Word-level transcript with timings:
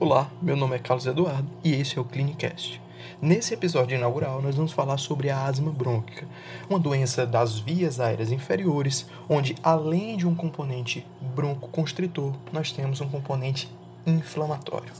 Olá, 0.00 0.30
meu 0.40 0.54
nome 0.54 0.76
é 0.76 0.78
Carlos 0.78 1.06
Eduardo 1.06 1.50
e 1.64 1.74
esse 1.74 1.98
é 1.98 2.00
o 2.00 2.04
Clinicast. 2.04 2.80
Nesse 3.20 3.52
episódio 3.52 3.96
inaugural, 3.96 4.40
nós 4.40 4.54
vamos 4.54 4.70
falar 4.70 4.96
sobre 4.96 5.28
a 5.28 5.44
asma 5.44 5.72
brônquica, 5.72 6.24
uma 6.70 6.78
doença 6.78 7.26
das 7.26 7.58
vias 7.58 7.98
aéreas 7.98 8.30
inferiores, 8.30 9.08
onde 9.28 9.56
além 9.60 10.16
de 10.16 10.24
um 10.24 10.36
componente 10.36 11.04
broncoconstritor, 11.34 12.32
nós 12.52 12.70
temos 12.70 13.00
um 13.00 13.08
componente 13.10 13.68
inflamatório. 14.06 14.92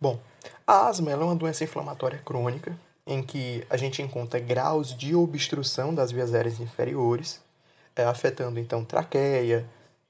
Bom, 0.00 0.18
a 0.66 0.88
asma 0.88 1.12
é 1.12 1.16
uma 1.16 1.36
doença 1.36 1.62
inflamatória 1.62 2.18
crônica 2.18 2.76
em 3.06 3.22
que 3.22 3.64
a 3.70 3.76
gente 3.76 4.02
encontra 4.02 4.40
graus 4.40 4.96
de 4.96 5.14
obstrução 5.14 5.94
das 5.94 6.10
vias 6.10 6.34
aéreas 6.34 6.58
inferiores, 6.58 7.40
é, 7.94 8.02
afetando 8.02 8.58
então 8.58 8.84
traqueia, 8.84 9.64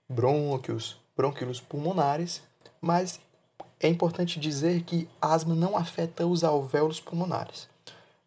brônquios, 0.08 0.98
brônquios 1.14 1.60
pulmonares, 1.60 2.42
mas 2.80 3.20
é 3.84 3.88
importante 3.88 4.40
dizer 4.40 4.82
que 4.82 5.06
asma 5.20 5.54
não 5.54 5.76
afeta 5.76 6.26
os 6.26 6.42
alvéolos 6.42 7.00
pulmonares. 7.00 7.68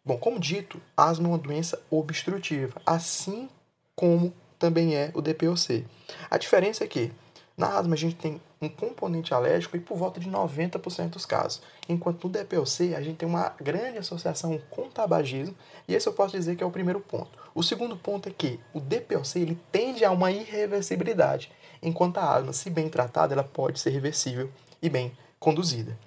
Bom, 0.04 0.16
como 0.16 0.38
dito, 0.38 0.80
asma 0.96 1.26
é 1.26 1.30
uma 1.30 1.38
doença 1.38 1.82
obstrutiva, 1.90 2.80
assim 2.86 3.48
como 3.96 4.32
também 4.56 4.94
é 4.94 5.10
o 5.14 5.20
DPOC. 5.20 5.84
A 6.30 6.38
diferença 6.38 6.84
é 6.84 6.86
que 6.86 7.10
na 7.56 7.76
asma 7.76 7.94
a 7.94 7.98
gente 7.98 8.14
tem 8.14 8.40
um 8.62 8.68
componente 8.68 9.34
alérgico 9.34 9.76
e 9.76 9.80
por 9.80 9.98
volta 9.98 10.20
de 10.20 10.30
90% 10.30 11.10
dos 11.10 11.26
casos, 11.26 11.60
enquanto 11.88 12.28
no 12.28 12.30
DPOC 12.30 12.94
a 12.94 13.02
gente 13.02 13.16
tem 13.16 13.28
uma 13.28 13.52
grande 13.60 13.98
associação 13.98 14.60
com 14.70 14.88
tabagismo, 14.88 15.56
e 15.88 15.94
esse 15.94 16.08
eu 16.08 16.12
posso 16.12 16.36
dizer 16.36 16.54
que 16.54 16.62
é 16.62 16.66
o 16.66 16.70
primeiro 16.70 17.00
ponto. 17.00 17.36
O 17.52 17.64
segundo 17.64 17.96
ponto 17.96 18.28
é 18.28 18.32
que 18.32 18.60
o 18.72 18.78
DPOC 18.78 19.40
ele 19.40 19.58
tende 19.72 20.04
a 20.04 20.12
uma 20.12 20.30
irreversibilidade, 20.30 21.50
enquanto 21.82 22.18
a 22.18 22.32
asma, 22.32 22.52
se 22.52 22.70
bem 22.70 22.88
tratada, 22.88 23.34
ela 23.34 23.42
pode 23.42 23.80
ser 23.80 23.90
reversível 23.90 24.48
e 24.80 24.88
bem 24.88 25.12
conduzida. 25.38 25.98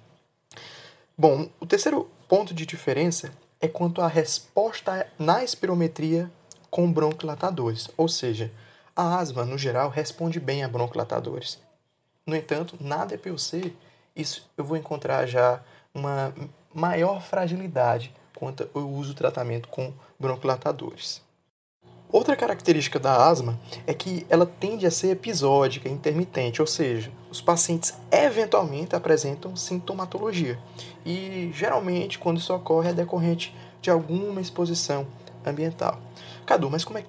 Bom, 1.16 1.48
o 1.60 1.66
terceiro 1.66 2.10
ponto 2.28 2.54
de 2.54 2.66
diferença 2.66 3.32
é 3.60 3.68
quanto 3.68 4.00
à 4.00 4.08
resposta 4.08 5.06
na 5.18 5.44
espirometria 5.44 6.30
com 6.70 6.90
bronquilatadores, 6.92 7.90
ou 7.96 8.08
seja, 8.08 8.50
a 8.96 9.18
asma, 9.18 9.44
no 9.44 9.56
geral, 9.56 9.88
responde 9.88 10.40
bem 10.40 10.64
a 10.64 10.68
bronquilatadores. 10.68 11.58
No 12.26 12.34
entanto, 12.34 12.76
na 12.80 13.04
DPOC, 13.04 13.74
isso 14.14 14.48
eu 14.56 14.64
vou 14.64 14.76
encontrar 14.76 15.26
já 15.26 15.60
uma 15.94 16.34
maior 16.74 17.20
fragilidade 17.22 18.14
quanto 18.34 18.68
ao 18.74 18.82
uso 18.82 19.10
do 19.10 19.16
tratamento 19.16 19.68
com 19.68 19.92
bronquilatadores. 20.18 21.22
Outra 22.10 22.36
característica 22.36 22.98
da 22.98 23.26
asma 23.26 23.58
é 23.86 23.94
que 23.94 24.26
ela 24.28 24.44
tende 24.44 24.86
a 24.86 24.90
ser 24.90 25.10
episódica, 25.10 25.88
intermitente, 25.88 26.60
ou 26.60 26.66
seja, 26.66 27.10
os 27.32 27.40
pacientes 27.40 27.94
eventualmente 28.10 28.94
apresentam 28.94 29.56
sintomatologia 29.56 30.58
e 31.04 31.50
geralmente 31.54 32.18
quando 32.18 32.36
isso 32.36 32.54
ocorre 32.54 32.90
é 32.90 32.92
decorrente 32.92 33.56
de 33.80 33.90
alguma 33.90 34.38
exposição 34.38 35.06
ambiental. 35.44 35.98
Cadu, 36.44 36.70
mas 36.70 36.84
como 36.84 36.98
é 36.98 37.04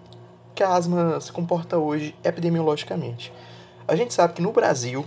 que 0.56 0.64
a 0.64 0.74
asma 0.74 1.20
se 1.20 1.30
comporta 1.30 1.78
hoje 1.78 2.16
epidemiologicamente? 2.24 3.34
A 3.86 3.98
gente 3.98 4.14
sabe 4.14 4.34
que 4.34 4.42
no 4.42 4.54
Brasil 4.54 5.06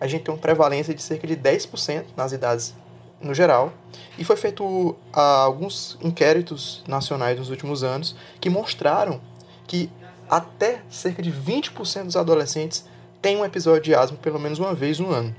a 0.00 0.06
gente 0.06 0.22
tem 0.22 0.32
uma 0.32 0.40
prevalência 0.40 0.94
de 0.94 1.02
cerca 1.02 1.26
de 1.26 1.36
10% 1.36 2.04
nas 2.16 2.30
idades 2.30 2.74
no 3.20 3.34
geral, 3.34 3.72
e 4.18 4.24
foi 4.24 4.36
feito 4.36 4.64
uh, 4.64 4.96
alguns 5.12 5.96
inquéritos 6.00 6.82
nacionais 6.86 7.38
nos 7.38 7.50
últimos 7.50 7.84
anos 7.84 8.16
que 8.40 8.50
mostraram 8.50 9.20
que 9.66 9.90
até 10.28 10.82
cerca 10.90 11.22
de 11.22 11.32
20% 11.32 12.04
dos 12.04 12.16
adolescentes 12.16 12.84
têm 13.22 13.36
um 13.36 13.44
episódio 13.44 13.82
de 13.82 13.94
asma 13.94 14.18
pelo 14.20 14.38
menos 14.38 14.58
uma 14.58 14.74
vez 14.74 14.98
no 14.98 15.10
ano. 15.10 15.34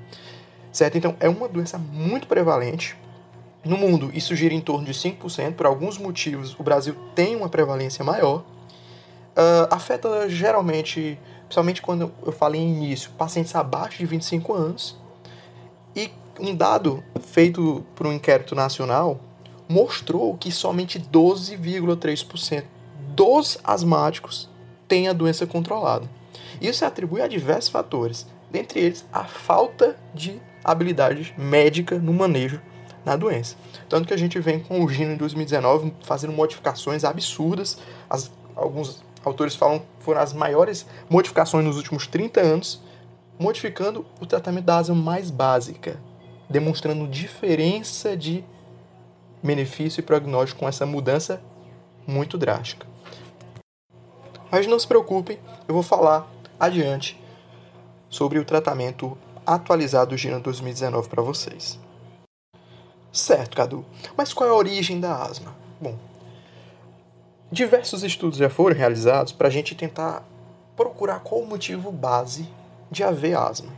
Certo? 0.72 0.98
Então, 0.98 1.16
é 1.20 1.30
uma 1.30 1.48
doença 1.48 1.78
muito 1.78 2.26
prevalente. 2.26 2.96
No 3.64 3.78
mundo, 3.78 4.10
isso 4.14 4.36
gira 4.36 4.54
em 4.54 4.62
torno 4.62 4.86
de 4.86 4.94
5%. 4.94 5.54
Por 5.54 5.66
alguns 5.66 5.98
motivos, 5.98 6.58
o 6.60 6.64
Brasil 6.64 6.96
tem 7.14 7.36
uma 7.36 7.48
prevalência 7.48 8.04
maior. 8.04 8.40
Uh, 8.40 9.68
afeta 9.70 10.28
geralmente, 10.30 11.20
principalmente 11.44 11.82
quando 11.82 12.12
eu 12.26 12.32
falei 12.32 12.62
início, 12.62 13.12
pacientes 13.12 13.54
abaixo 13.56 14.00
de 14.00 14.06
25 14.06 14.54
anos. 14.54 14.98
E 15.96 16.10
um 16.40 16.56
dado 16.56 17.04
feito 17.22 17.86
por 17.96 18.08
um 18.08 18.14
inquérito 18.14 18.56
nacional 18.56 19.20
mostrou 19.70 20.36
que 20.38 20.52
somente 20.52 21.00
12,3% 21.00 22.64
dos 23.16 23.60
asmáticos 23.64 24.50
têm 24.88 25.08
a 25.08 25.14
doença 25.14 25.46
controlada. 25.46 26.10
Isso 26.62 26.80
se 26.80 26.86
atribui 26.86 27.22
a 27.22 27.28
diversos 27.28 27.70
fatores, 27.70 28.28
dentre 28.52 28.80
eles 28.80 29.06
a 29.12 29.24
falta 29.24 29.98
de 30.14 30.42
habilidade 30.64 31.34
médica 31.38 31.98
no 32.00 32.14
manejo 32.14 32.62
da 33.04 33.16
doença. 33.16 33.56
Tanto 33.90 34.08
que 34.08 34.14
a 34.14 34.18
gente 34.18 34.40
vem 34.40 34.60
com 34.60 34.84
o 34.84 34.90
Gino 34.90 35.14
em 35.14 35.18
2019 35.18 35.94
fazendo 36.04 36.34
modificações 36.34 37.04
absurdas, 37.04 37.78
as, 38.10 38.32
alguns 38.56 39.04
autores 39.26 39.56
falam 39.56 39.80
que 39.80 39.86
foram 40.00 40.22
as 40.22 40.34
maiores 40.34 40.86
modificações 41.10 41.66
nos 41.66 41.78
últimos 41.78 42.08
30 42.08 42.42
anos, 42.42 42.82
modificando 43.40 44.06
o 44.22 44.26
tratamento 44.26 44.66
da 44.66 44.78
asma 44.78 44.96
mais 44.96 45.30
básica, 45.30 46.00
demonstrando 46.50 47.08
diferença 47.08 48.16
de 48.16 48.44
benefício 49.42 50.00
e 50.00 50.04
prognóstico 50.04 50.62
com 50.62 50.68
essa 50.68 50.86
mudança 50.86 51.42
muito 52.08 52.38
drástica. 52.38 52.88
Mas 54.52 54.68
não 54.68 54.80
se 54.80 54.88
preocupem, 54.88 55.40
eu 55.68 55.74
vou 55.74 55.84
falar 55.84 56.32
adiante 56.60 57.20
sobre 58.10 58.40
o 58.40 58.46
tratamento 58.46 59.18
atualizado 59.46 60.12
do 60.12 60.18
Gino 60.18 60.40
2019 60.40 61.10
para 61.10 61.22
vocês. 61.22 61.80
Certo, 63.12 63.56
Cadu. 63.56 63.86
Mas 64.18 64.34
qual 64.34 64.50
é 64.50 64.52
a 64.52 64.56
origem 64.56 65.00
da 65.00 65.16
asma? 65.24 65.56
Bom, 65.80 65.98
diversos 67.52 68.04
estudos 68.04 68.40
já 68.40 68.50
foram 68.50 68.76
realizados 68.76 69.32
para 69.32 69.48
a 69.48 69.52
gente 69.52 69.76
tentar 69.76 70.24
procurar 70.76 71.20
qual 71.20 71.42
o 71.42 71.46
motivo 71.46 71.92
base 71.92 72.48
de 72.90 73.04
haver 73.04 73.38
asma. 73.38 73.72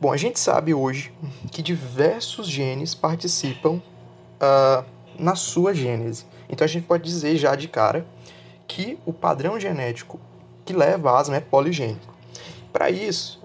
Bom, 0.00 0.12
a 0.12 0.16
gente 0.16 0.38
sabe 0.38 0.74
hoje 0.74 1.12
que 1.50 1.62
diversos 1.62 2.46
genes 2.46 2.94
participam 2.94 3.80
uh, 4.40 4.84
na 5.18 5.34
sua 5.34 5.72
gênese. 5.72 6.26
Então 6.48 6.64
a 6.64 6.68
gente 6.68 6.86
pode 6.86 7.04
dizer 7.04 7.36
já 7.36 7.54
de 7.54 7.68
cara 7.68 8.06
que 8.66 8.98
o 9.06 9.12
padrão 9.12 9.58
genético 9.58 10.20
que 10.64 10.72
leva 10.72 11.10
a 11.10 11.18
asma 11.18 11.36
é 11.36 11.40
poligênico. 11.40 12.14
Para 12.72 12.90
isso, 12.90 13.40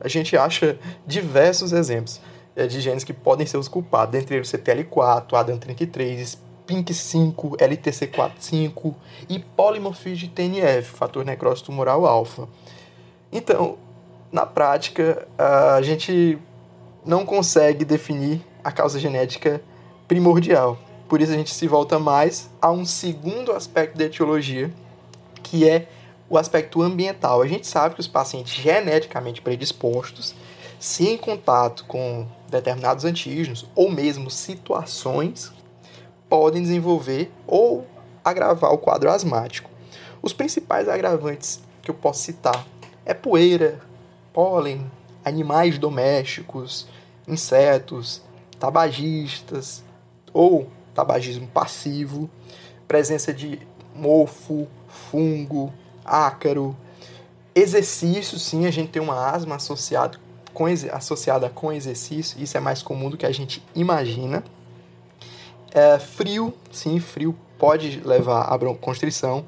a 0.00 0.08
gente 0.08 0.36
acha 0.36 0.78
diversos 1.06 1.72
exemplos 1.72 2.20
eh, 2.56 2.66
de 2.66 2.80
genes 2.80 3.04
que 3.04 3.12
podem 3.12 3.46
ser 3.46 3.56
os 3.56 3.68
culpados, 3.68 4.12
dentre 4.12 4.36
eles 4.36 4.52
o 4.52 4.56
CTL4, 4.56 5.30
ADAM33, 5.30 6.38
PINK5, 6.66 7.56
LTC45 7.56 8.94
e 9.28 9.38
polimorfismo 9.38 10.16
de 10.16 10.28
TNF, 10.28 10.90
fator 10.90 11.24
necrose 11.24 11.62
tumoral 11.62 12.06
alfa. 12.06 12.48
Então, 13.30 13.76
na 14.30 14.46
prática, 14.46 15.26
a 15.38 15.82
gente 15.82 16.38
não 17.04 17.26
consegue 17.26 17.84
definir 17.84 18.40
a 18.64 18.70
causa 18.70 18.98
genética 18.98 19.60
primordial. 20.06 20.78
Por 21.08 21.20
isso 21.20 21.32
a 21.32 21.36
gente 21.36 21.52
se 21.52 21.66
volta 21.66 21.98
mais 21.98 22.48
a 22.60 22.70
um 22.70 22.84
segundo 22.86 23.52
aspecto 23.52 23.98
da 23.98 24.04
etiologia, 24.04 24.72
que 25.42 25.68
é 25.68 25.88
o 26.32 26.38
aspecto 26.38 26.80
ambiental. 26.80 27.42
A 27.42 27.46
gente 27.46 27.66
sabe 27.66 27.94
que 27.94 28.00
os 28.00 28.08
pacientes 28.08 28.54
geneticamente 28.54 29.42
predispostos, 29.42 30.34
se 30.80 31.06
em 31.06 31.18
contato 31.18 31.84
com 31.84 32.26
determinados 32.48 33.04
antígenos 33.04 33.66
ou 33.74 33.90
mesmo 33.90 34.30
situações, 34.30 35.52
podem 36.30 36.62
desenvolver 36.62 37.30
ou 37.46 37.86
agravar 38.24 38.72
o 38.72 38.78
quadro 38.78 39.10
asmático. 39.10 39.68
Os 40.22 40.32
principais 40.32 40.88
agravantes 40.88 41.60
que 41.82 41.90
eu 41.90 41.94
posso 41.94 42.22
citar 42.22 42.66
é 43.04 43.12
poeira, 43.12 43.78
pólen, 44.32 44.90
animais 45.22 45.76
domésticos, 45.76 46.88
insetos, 47.28 48.22
tabagistas 48.58 49.84
ou 50.32 50.66
tabagismo 50.94 51.46
passivo, 51.46 52.30
presença 52.88 53.34
de 53.34 53.60
mofo, 53.94 54.66
fungo, 54.88 55.70
ácaro, 56.04 56.76
exercício, 57.54 58.38
sim, 58.38 58.66
a 58.66 58.70
gente 58.70 58.90
tem 58.90 59.02
uma 59.02 59.30
asma 59.30 59.56
associada 59.56 60.18
com, 60.52 60.66
associada 60.92 61.48
com 61.48 61.72
exercício, 61.72 62.42
isso 62.42 62.56
é 62.56 62.60
mais 62.60 62.82
comum 62.82 63.10
do 63.10 63.16
que 63.16 63.26
a 63.26 63.32
gente 63.32 63.62
imagina. 63.74 64.44
É, 65.74 65.98
frio, 65.98 66.54
sim, 66.70 67.00
frio 67.00 67.34
pode 67.58 68.00
levar 68.04 68.42
à 68.42 68.58
broncoconstrição. 68.58 69.44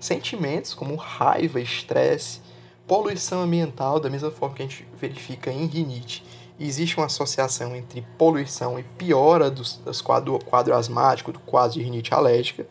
Sentimentos 0.00 0.74
como 0.74 0.94
raiva, 0.94 1.60
estresse, 1.60 2.40
poluição 2.86 3.42
ambiental, 3.42 3.98
da 3.98 4.08
mesma 4.08 4.30
forma 4.30 4.54
que 4.54 4.62
a 4.62 4.66
gente 4.66 4.86
verifica 4.98 5.50
em 5.50 5.66
rinite, 5.66 6.24
existe 6.58 6.96
uma 6.96 7.06
associação 7.06 7.74
entre 7.74 8.02
poluição 8.16 8.78
e 8.78 8.82
piora 8.82 9.50
do, 9.50 9.62
dos 9.62 10.00
quadro, 10.00 10.38
quadro 10.44 10.74
asmático, 10.74 11.32
do 11.32 11.38
quadro 11.40 11.78
de 11.78 11.82
rinite 11.82 12.14
alérgica, 12.14 12.66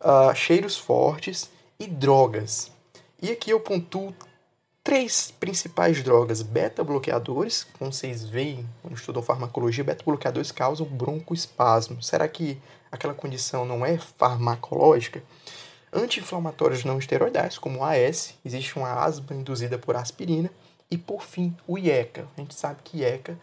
uh, 0.00 0.34
cheiros 0.34 0.76
fortes 0.76 1.50
e 1.78 1.86
drogas. 1.86 2.72
E 3.22 3.30
aqui 3.30 3.50
eu 3.50 3.60
pontuo 3.60 4.14
três 4.82 5.30
principais 5.30 6.02
drogas 6.02 6.42
beta-bloqueadores, 6.42 7.66
como 7.78 7.92
vocês 7.92 8.24
veem 8.24 8.68
quando 8.82 8.96
estudam 8.96 9.22
farmacologia, 9.22 9.84
beta-bloqueadores 9.84 10.50
causam 10.50 10.86
broncoespasmo. 10.86 12.02
Será 12.02 12.26
que 12.26 12.60
aquela 12.90 13.14
condição 13.14 13.64
não 13.64 13.84
é 13.84 13.98
farmacológica? 13.98 15.22
Anti-inflamatórios 15.92 16.84
não 16.84 16.98
esteroidais, 16.98 17.58
como 17.58 17.80
o 17.80 17.84
AS, 17.84 18.34
existe 18.44 18.76
uma 18.76 19.04
asma 19.04 19.34
induzida 19.34 19.78
por 19.78 19.94
aspirina, 19.96 20.50
e 20.90 20.96
por 20.96 21.22
fim, 21.22 21.56
o 21.66 21.78
IECA. 21.78 22.26
A 22.36 22.40
gente 22.40 22.54
sabe 22.54 22.80
que 22.82 22.98
IECA 22.98 23.38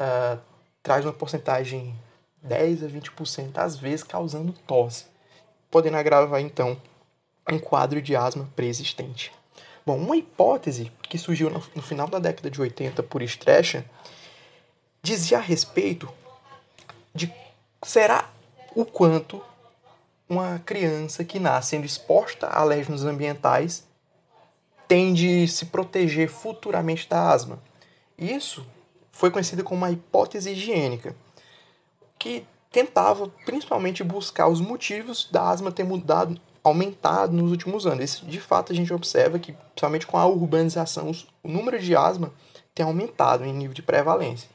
uh, 0.00 0.40
traz 0.82 1.04
uma 1.04 1.12
porcentagem 1.12 1.94
10 2.42 2.84
a 2.84 2.88
20% 2.88 3.58
às 3.58 3.76
vezes 3.76 4.02
causando 4.02 4.52
tosse, 4.66 5.04
podendo 5.70 5.96
agravar 5.96 6.40
então 6.40 6.76
um 7.48 7.58
quadro 7.58 8.02
de 8.02 8.16
asma 8.16 8.48
preexistente. 8.56 9.32
Bom, 9.84 9.96
uma 9.98 10.16
hipótese 10.16 10.90
que 11.02 11.16
surgiu 11.16 11.48
no, 11.48 11.60
final 11.60 12.08
da 12.08 12.18
década 12.18 12.50
de 12.50 12.60
80 12.60 13.02
por 13.04 13.22
Strecha 13.22 13.84
dizia 15.00 15.38
a 15.38 15.40
respeito 15.40 16.08
de 17.14 17.32
será 17.82 18.28
o 18.74 18.84
quanto 18.84 19.40
uma 20.28 20.58
criança 20.58 21.24
que 21.24 21.38
nasce 21.38 21.70
sendo 21.70 21.86
exposta 21.86 22.48
a 22.48 22.60
alérgenos 22.60 23.04
ambientais 23.04 23.86
tende 24.88 25.44
a 25.44 25.48
se 25.48 25.66
proteger 25.66 26.28
futuramente 26.28 27.08
da 27.08 27.30
asma. 27.30 27.60
Isso 28.18 28.66
foi 29.12 29.30
conhecido 29.30 29.64
como 29.64 29.78
uma 29.78 29.90
hipótese 29.90 30.50
higiênica, 30.50 31.14
que 32.18 32.46
tentava 32.70 33.28
principalmente 33.44 34.02
buscar 34.04 34.48
os 34.48 34.60
motivos 34.60 35.28
da 35.30 35.48
asma 35.48 35.72
ter 35.72 35.84
mudado 35.84 36.38
aumentado 36.68 37.32
nos 37.32 37.50
últimos 37.50 37.86
anos. 37.86 38.02
Esse, 38.02 38.24
de 38.24 38.40
fato, 38.40 38.72
a 38.72 38.74
gente 38.74 38.92
observa 38.92 39.38
que, 39.38 39.52
principalmente 39.52 40.06
com 40.06 40.18
a 40.18 40.26
urbanização, 40.26 41.12
o 41.42 41.48
número 41.48 41.78
de 41.78 41.94
asma 41.94 42.32
tem 42.74 42.84
aumentado 42.84 43.44
em 43.44 43.52
nível 43.52 43.74
de 43.74 43.82
prevalência. 43.82 44.48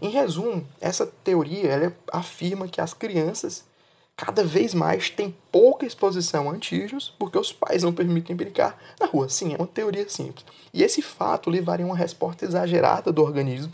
Em 0.00 0.10
resumo, 0.10 0.66
essa 0.80 1.06
teoria 1.06 1.96
afirma 2.12 2.66
que 2.66 2.80
as 2.80 2.92
crianças 2.92 3.64
cada 4.16 4.44
vez 4.44 4.74
mais 4.74 5.08
têm 5.08 5.34
pouca 5.50 5.86
exposição 5.86 6.50
a 6.50 6.52
antígenos 6.52 7.14
porque 7.18 7.38
os 7.38 7.52
pais 7.52 7.82
não 7.82 7.92
permitem 7.92 8.34
brincar 8.34 8.76
na 9.00 9.06
rua. 9.06 9.28
Sim, 9.28 9.54
é 9.54 9.56
uma 9.56 9.66
teoria 9.66 10.08
simples. 10.08 10.44
E 10.74 10.82
esse 10.82 11.00
fato 11.00 11.48
levaria 11.48 11.86
a 11.86 11.88
uma 11.88 11.96
resposta 11.96 12.44
exagerada 12.44 13.12
do 13.12 13.22
organismo 13.22 13.72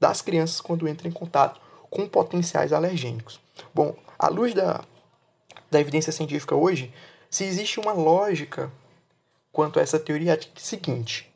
das 0.00 0.20
crianças 0.20 0.60
quando 0.60 0.88
entram 0.88 1.08
em 1.08 1.12
contato 1.12 1.60
com 1.88 2.08
potenciais 2.08 2.72
alergênicos. 2.72 3.40
Bom, 3.72 3.94
à 4.18 4.28
luz 4.28 4.52
da, 4.52 4.80
da 5.70 5.80
evidência 5.80 6.12
científica 6.12 6.54
hoje, 6.54 6.92
se 7.30 7.44
existe 7.44 7.78
uma 7.78 7.92
lógica 7.92 8.70
quanto 9.52 9.78
a 9.78 9.82
essa 9.82 9.98
teoria, 9.98 10.34
é 10.34 10.40
seguinte: 10.56 11.30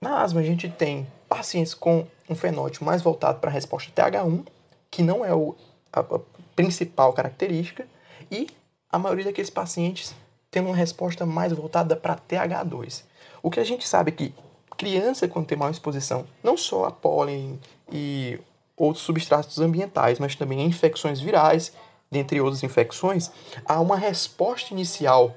na 0.00 0.20
asma 0.20 0.40
a 0.40 0.44
gente 0.44 0.68
tem 0.68 1.06
pacientes 1.28 1.72
com 1.72 2.06
um 2.28 2.34
fenótipo 2.34 2.84
mais 2.84 3.00
voltado 3.00 3.38
para 3.38 3.50
a 3.50 3.52
resposta 3.52 3.92
TH1, 3.92 4.46
que 4.90 5.02
não 5.02 5.24
é 5.24 5.32
o, 5.32 5.54
a, 5.92 6.00
a 6.00 6.20
principal 6.56 7.12
característica, 7.12 7.86
e 8.30 8.48
a 8.90 8.98
maioria 8.98 9.26
daqueles 9.26 9.50
pacientes 9.50 10.14
tem 10.50 10.62
uma 10.62 10.74
resposta 10.74 11.24
mais 11.24 11.52
voltada 11.52 11.94
para 11.94 12.16
TH2. 12.16 13.04
O 13.42 13.50
que 13.50 13.60
a 13.60 13.64
gente 13.64 13.86
sabe 13.86 14.10
é 14.10 14.14
que 14.14 14.34
criança, 14.76 15.28
quando 15.28 15.46
tem 15.46 15.56
maior 15.56 15.70
exposição, 15.70 16.26
não 16.42 16.56
só 16.56 16.86
a 16.86 16.90
pólen 16.90 17.60
e 17.92 18.38
outros 18.76 19.04
substratos 19.04 19.60
ambientais, 19.60 20.18
mas 20.18 20.34
também 20.34 20.60
a 20.60 20.64
infecções 20.64 21.20
virais 21.20 21.72
dentre 22.10 22.40
outras 22.40 22.62
infecções, 22.62 23.30
há 23.64 23.80
uma 23.80 23.96
resposta 23.96 24.72
inicial 24.72 25.36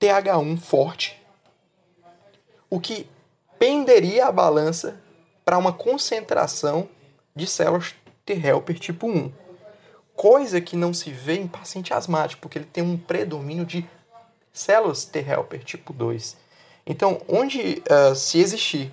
TH1 0.00 0.58
forte, 0.58 1.20
o 2.70 2.80
que 2.80 3.06
penderia 3.58 4.26
a 4.26 4.32
balança 4.32 5.00
para 5.44 5.58
uma 5.58 5.72
concentração 5.72 6.88
de 7.34 7.46
células 7.46 7.94
T 8.24 8.34
helper 8.34 8.78
tipo 8.78 9.08
1. 9.08 9.32
Coisa 10.14 10.60
que 10.60 10.76
não 10.76 10.92
se 10.92 11.10
vê 11.10 11.36
em 11.36 11.46
paciente 11.46 11.92
asmático, 11.92 12.42
porque 12.42 12.58
ele 12.58 12.68
tem 12.70 12.82
um 12.82 12.96
predomínio 12.96 13.64
de 13.64 13.88
células 14.52 15.04
T 15.04 15.18
helper 15.18 15.62
tipo 15.64 15.92
2. 15.92 16.36
Então, 16.86 17.20
onde 17.28 17.82
uh, 17.90 18.14
se 18.14 18.38
existir 18.38 18.90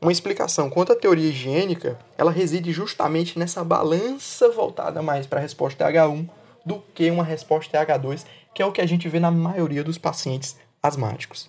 uma 0.00 0.12
explicação 0.12 0.68
quanto 0.68 0.92
à 0.92 0.96
teoria 0.96 1.30
higiênica, 1.30 1.98
ela 2.18 2.30
reside 2.30 2.72
justamente 2.72 3.38
nessa 3.38 3.64
balança 3.64 4.48
voltada 4.50 5.00
mais 5.00 5.26
para 5.26 5.38
a 5.38 5.42
resposta 5.42 5.84
TH1 5.84 6.28
do 6.66 6.80
que 6.92 7.08
uma 7.10 7.22
resposta 7.22 7.86
TH2, 7.86 8.26
que 8.52 8.60
é 8.60 8.66
o 8.66 8.72
que 8.72 8.80
a 8.80 8.86
gente 8.86 9.08
vê 9.08 9.20
na 9.20 9.30
maioria 9.30 9.84
dos 9.84 9.96
pacientes 9.96 10.56
asmáticos. 10.82 11.48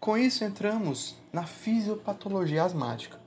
Com 0.00 0.16
isso, 0.16 0.42
entramos 0.44 1.14
na 1.30 1.44
fisiopatologia 1.44 2.64
asmática. 2.64 3.20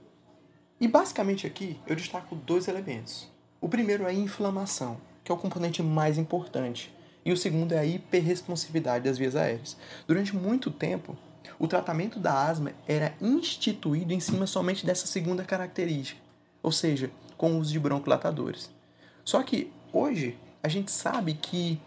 E 0.81 0.87
basicamente 0.87 1.45
aqui 1.45 1.79
eu 1.85 1.95
destaco 1.95 2.35
dois 2.35 2.67
elementos. 2.67 3.31
O 3.61 3.69
primeiro 3.69 4.03
é 4.03 4.07
a 4.07 4.13
inflamação, 4.13 4.97
que 5.23 5.31
é 5.31 5.35
o 5.35 5.37
componente 5.37 5.81
mais 5.83 6.17
importante, 6.17 6.93
e 7.25 7.31
o 7.31 7.37
segundo 7.37 7.73
é 7.73 7.79
a 7.79 7.85
hiperresponsividade 7.85 9.05
das 9.05 9.17
vias 9.17 9.35
aéreas. 9.35 9.77
Durante 10.07 10.35
muito 10.35 10.71
tempo, 10.71 11.17
o 11.59 11.67
tratamento 11.67 12.19
da 12.19 12.47
asma 12.47 12.71
era 12.87 13.13
instituído 13.19 14.13
em 14.13 14.19
cima 14.19 14.47
somente 14.47 14.85
dessa 14.85 15.07
segunda 15.07 15.43
característica, 15.43 16.21
ou 16.63 16.71
seja, 16.71 17.11
com 17.35 17.53
o 17.53 17.59
uso 17.59 17.71
de 17.71 17.79
broncodilatadores. 17.79 18.69
Só 19.25 19.43
que 19.43 19.73
Hoje, 19.99 20.37
a 20.61 20.67
gente 20.67 20.91
sabe 20.91 21.33
que 21.33 21.81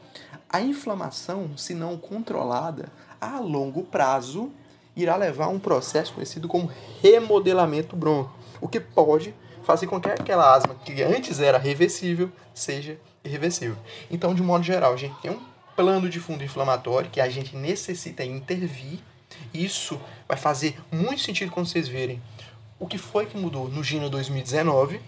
a 0.49 0.61
inflamação, 0.61 1.57
se 1.57 1.75
não 1.75 1.97
controlada, 1.97 2.89
a 3.21 3.39
longo 3.39 3.85
prazo 3.85 4.51
irá 4.97 5.15
levar 5.15 5.45
a 5.45 5.49
um 5.49 5.61
processo 5.61 6.15
conhecido 6.15 6.49
como 6.49 6.69
remodelamento 7.01 7.95
bronco, 7.95 8.37
o 8.61 8.67
que 8.67 8.81
pode 8.81 9.33
fazer 9.63 9.87
com 9.87 10.01
que 10.01 10.09
aquela 10.09 10.53
asma 10.53 10.75
que 10.75 11.01
antes 11.05 11.39
era 11.39 11.57
reversível 11.57 12.33
seja 12.53 12.99
irreversível. 13.23 13.77
Então, 14.11 14.35
de 14.35 14.43
modo 14.43 14.65
geral, 14.65 14.93
a 14.93 14.97
gente 14.97 15.15
tem 15.21 15.31
um 15.31 15.41
plano 15.77 16.11
de 16.11 16.19
fundo 16.19 16.43
inflamatório 16.43 17.11
que 17.11 17.21
a 17.21 17.29
gente 17.29 17.55
necessita 17.55 18.25
intervir. 18.25 18.99
Isso 19.55 20.01
vai 20.27 20.37
fazer 20.37 20.77
muito 20.91 21.23
sentido 21.23 21.53
quando 21.53 21.69
vocês 21.69 21.87
verem 21.87 22.21
o 22.77 22.89
que 22.89 22.99
foi 22.99 23.27
que 23.27 23.39
mudou 23.39 23.69
no 23.69 23.85
Gino 23.85 24.11
2019 24.11 25.01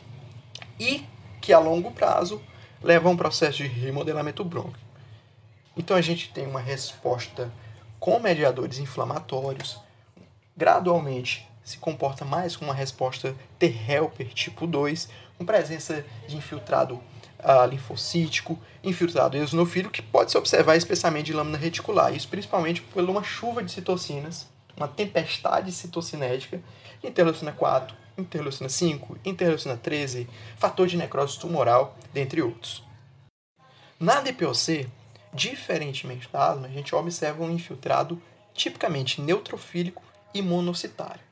e 0.79 1.05
que 1.41 1.53
a 1.53 1.59
longo 1.59 1.91
prazo 1.91 2.41
leva 2.83 3.09
a 3.09 3.13
um 3.13 3.17
processo 3.17 3.59
de 3.59 3.69
remodelamento 3.69 4.45
brônquio. 4.45 4.81
Então 5.77 5.97
a 5.97 6.01
gente 6.01 6.31
tem 6.31 6.47
uma 6.47 6.61
resposta 6.61 7.51
com 7.99 8.19
mediadores 8.19 8.79
inflamatórios, 8.79 9.79
gradualmente 10.57 11.49
se 11.65 11.79
comporta 11.79 12.25
mais 12.25 12.57
como 12.57 12.71
uma 12.71 12.77
resposta 12.77 13.35
T-helper 13.59 14.29
tipo 14.35 14.67
2, 14.67 15.09
com 15.39 15.45
presença 15.45 16.05
de 16.27 16.37
infiltrado 16.37 16.95
uh, 16.95 17.67
linfocítico, 17.69 18.59
infiltrado 18.83 19.37
eosinofílico, 19.37 19.93
que 19.93 20.03
pode 20.03 20.31
se 20.31 20.39
observar 20.39 20.77
especialmente 20.77 21.27
de 21.27 21.33
lâmina 21.33 21.59
reticular, 21.59 22.15
isso 22.15 22.29
principalmente 22.29 22.83
por 22.83 23.09
uma 23.09 23.23
chuva 23.23 23.63
de 23.63 23.71
citocinas, 23.71 24.49
uma 24.77 24.89
tempestade 24.89 25.71
citocinética, 25.71 26.61
interleucina 27.03 27.53
4, 27.53 27.95
interleucina 28.17 28.69
5, 28.69 29.19
interleucina 29.25 29.77
13, 29.77 30.29
fator 30.57 30.87
de 30.87 30.97
necrose 30.97 31.39
tumoral, 31.39 31.97
dentre 32.13 32.43
outros. 32.43 32.83
Na 33.99 34.21
DPOC, 34.21 34.89
diferentemente 35.33 36.29
da 36.33 36.51
asma, 36.51 36.67
a 36.67 36.71
gente 36.71 36.95
observa 36.95 37.45
um 37.45 37.51
infiltrado 37.51 38.21
tipicamente 38.55 39.21
neutrofílico 39.21 40.03
e 40.35 40.43
monocitário. 40.43 41.23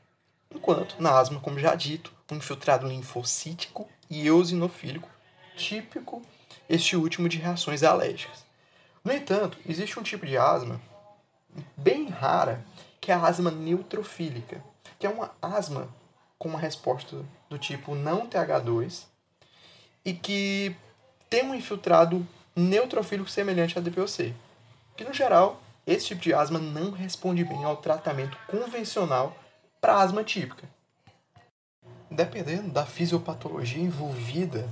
Enquanto 0.53 0.95
na 0.99 1.17
asma, 1.17 1.39
como 1.39 1.59
já 1.59 1.75
dito, 1.75 2.13
um 2.31 2.35
infiltrado 2.35 2.87
linfocítico 2.87 3.87
e 4.09 4.27
eosinofílico, 4.27 5.09
típico 5.55 6.21
este 6.69 6.95
último 6.95 7.27
de 7.27 7.37
reações 7.37 7.83
alérgicas. 7.83 8.45
No 9.03 9.11
entanto, 9.11 9.57
existe 9.67 9.99
um 9.99 10.03
tipo 10.03 10.25
de 10.25 10.37
asma 10.37 10.79
bem 11.75 12.07
rara, 12.07 12.63
que 12.99 13.11
é 13.11 13.15
a 13.15 13.25
asma 13.25 13.51
neutrofílica, 13.51 14.63
que 14.97 15.05
é 15.05 15.09
uma 15.09 15.31
asma 15.41 15.89
com 16.41 16.49
uma 16.49 16.59
resposta 16.59 17.17
do 17.47 17.59
tipo 17.59 17.93
não 17.93 18.27
TH2 18.27 19.03
e 20.03 20.11
que 20.11 20.75
tem 21.29 21.45
um 21.45 21.53
infiltrado 21.53 22.27
neutrofílico 22.55 23.29
semelhante 23.29 23.77
à 23.77 23.81
DPOC, 23.81 24.33
que 24.97 25.03
no 25.03 25.13
geral 25.13 25.61
esse 25.85 26.07
tipo 26.07 26.21
de 26.21 26.33
asma 26.33 26.57
não 26.57 26.89
responde 26.89 27.43
bem 27.43 27.63
ao 27.63 27.77
tratamento 27.77 28.35
convencional 28.47 29.37
para 29.79 30.01
asma 30.01 30.23
típica. 30.23 30.67
Dependendo 32.09 32.71
da 32.71 32.87
fisiopatologia 32.87 33.83
envolvida, 33.83 34.67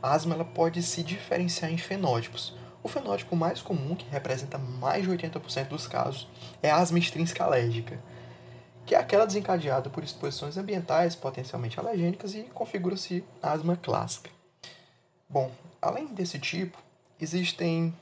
a 0.00 0.12
asma 0.12 0.36
ela 0.36 0.44
pode 0.44 0.80
se 0.84 1.02
diferenciar 1.02 1.72
em 1.72 1.78
fenótipos. 1.78 2.54
O 2.80 2.86
fenótipo 2.86 3.34
mais 3.34 3.60
comum, 3.60 3.96
que 3.96 4.08
representa 4.08 4.56
mais 4.56 5.02
de 5.02 5.10
80% 5.10 5.66
dos 5.66 5.88
casos, 5.88 6.28
é 6.62 6.70
a 6.70 6.76
asma 6.76 7.00
extrínseca 7.00 7.42
alérgica, 7.42 7.98
que 8.88 8.94
é 8.94 8.98
aquela 8.98 9.26
desencadeada 9.26 9.90
por 9.90 10.02
exposições 10.02 10.56
ambientais 10.56 11.14
potencialmente 11.14 11.78
alergênicas 11.78 12.34
e 12.34 12.44
configura-se 12.44 13.22
asma 13.42 13.76
clássica. 13.76 14.30
Bom, 15.28 15.52
além 15.80 16.06
desse 16.06 16.38
tipo, 16.38 16.78
existem 17.20 17.94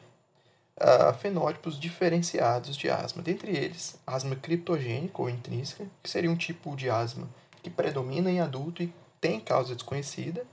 uh, 0.81 1.13
fenótipos 1.19 1.77
diferenciados 1.77 2.77
de 2.77 2.89
asma. 2.89 3.21
Dentre 3.21 3.51
eles, 3.51 3.99
asma 4.07 4.37
criptogênica 4.37 5.21
ou 5.21 5.29
intrínseca, 5.29 5.89
que 6.01 6.09
seria 6.09 6.31
um 6.31 6.37
tipo 6.37 6.77
de 6.77 6.89
asma 6.89 7.29
que 7.65 7.69
predomina 7.69 8.31
em 8.31 8.41
adulto 8.41 8.81
e 8.81 8.95
tem 9.21 9.41
causa 9.41 9.75
desconhecida, 9.75 10.47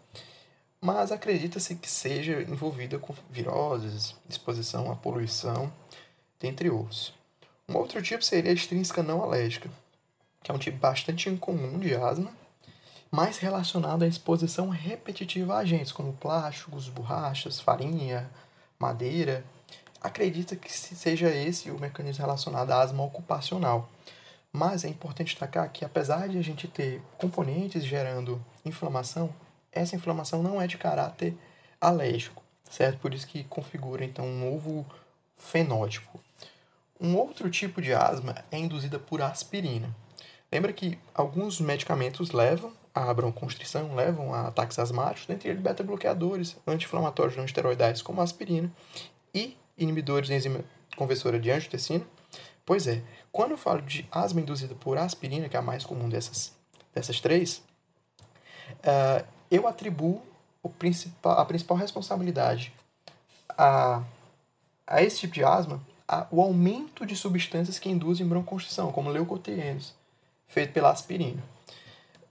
mas 0.81 1.11
acredita-se 1.11 1.75
que 1.75 1.87
seja 1.87 2.41
envolvida 2.41 2.97
com 2.97 3.13
viroses, 3.29 4.15
exposição 4.27 4.91
à 4.91 4.95
poluição, 4.95 5.71
dentre 6.39 6.71
outros. 6.71 7.13
Um 7.69 7.77
outro 7.77 8.01
tipo 8.01 8.25
seria 8.25 8.49
a 8.49 8.55
extrínseca 8.55 9.03
não 9.03 9.21
alérgica, 9.21 9.69
que 10.43 10.51
é 10.51 10.53
um 10.53 10.57
tipo 10.57 10.77
bastante 10.77 11.29
incomum 11.29 11.79
de 11.79 11.95
asma, 11.95 12.31
mais 13.09 13.37
relacionado 13.37 14.03
à 14.03 14.07
exposição 14.07 14.69
repetitiva 14.69 15.55
a 15.55 15.59
agentes 15.59 15.91
como 15.91 16.13
plásticos, 16.13 16.89
borrachas, 16.89 17.59
farinha, 17.59 18.29
madeira. 18.77 19.45
Acredita 20.01 20.55
que 20.55 20.71
seja 20.71 21.29
esse 21.29 21.71
o 21.71 21.79
mecanismo 21.79 22.25
relacionado 22.25 22.71
à 22.71 22.81
asma 22.81 23.03
ocupacional. 23.03 23.89
Mas 24.51 24.83
é 24.83 24.89
importante 24.89 25.29
destacar 25.29 25.71
que, 25.71 25.85
apesar 25.85 26.27
de 26.27 26.37
a 26.37 26.41
gente 26.41 26.67
ter 26.67 27.01
componentes 27.17 27.83
gerando 27.83 28.43
inflamação, 28.65 29.33
essa 29.71 29.95
inflamação 29.95 30.43
não 30.43 30.61
é 30.61 30.67
de 30.67 30.77
caráter 30.77 31.35
alérgico, 31.79 32.43
certo? 32.69 32.99
Por 32.99 33.13
isso 33.13 33.27
que 33.27 33.43
configura 33.45 34.03
então 34.03 34.25
um 34.25 34.39
novo 34.39 34.85
fenótipo. 35.37 36.19
Um 36.99 37.15
outro 37.15 37.49
tipo 37.49 37.81
de 37.81 37.93
asma 37.93 38.43
é 38.51 38.57
induzida 38.57 38.99
por 38.99 39.21
aspirina. 39.21 39.93
Lembra 40.53 40.71
que 40.71 40.99
alguns 41.15 41.59
medicamentos 41.59 42.29
levam 42.29 42.71
a 42.93 43.11
bronconstrição, 43.11 43.95
levam 43.95 44.35
a 44.35 44.49
ataques 44.49 44.77
asmáticos, 44.77 45.25
dentre 45.25 45.49
eles 45.49 45.59
beta-bloqueadores, 45.59 46.55
anti-inflamatórios 46.67 47.35
não 47.35 47.43
esteroidais 47.43 48.03
como 48.03 48.21
aspirina 48.21 48.71
e 49.33 49.57
inibidores 49.75 50.27
de 50.27 50.35
enzima 50.35 50.63
conversora 50.95 51.39
de 51.39 51.49
angiotensina. 51.49 52.05
Pois 52.63 52.85
é, 52.85 53.01
quando 53.31 53.49
eu 53.49 53.57
falo 53.57 53.81
de 53.81 54.07
asma 54.11 54.41
induzida 54.41 54.75
por 54.75 54.95
aspirina, 54.95 55.49
que 55.49 55.55
é 55.55 55.59
a 55.59 55.63
mais 55.63 55.83
comum 55.83 56.07
dessas, 56.07 56.53
dessas 56.93 57.19
três, 57.19 57.63
uh, 58.69 59.25
eu 59.49 59.67
atribuo 59.67 60.21
principal, 60.77 61.39
a 61.39 61.45
principal 61.45 61.77
responsabilidade 61.77 62.71
a, 63.57 64.03
a 64.85 65.01
esse 65.01 65.21
tipo 65.21 65.33
de 65.33 65.43
asma 65.43 65.81
a, 66.07 66.27
o 66.29 66.39
aumento 66.39 67.07
de 67.07 67.15
substâncias 67.15 67.79
que 67.79 67.89
induzem 67.89 68.27
bronconstrição, 68.27 68.91
como 68.91 69.09
leucotrienos, 69.09 69.95
feito 70.53 70.71
pela 70.71 70.91
aspirina. 70.91 71.43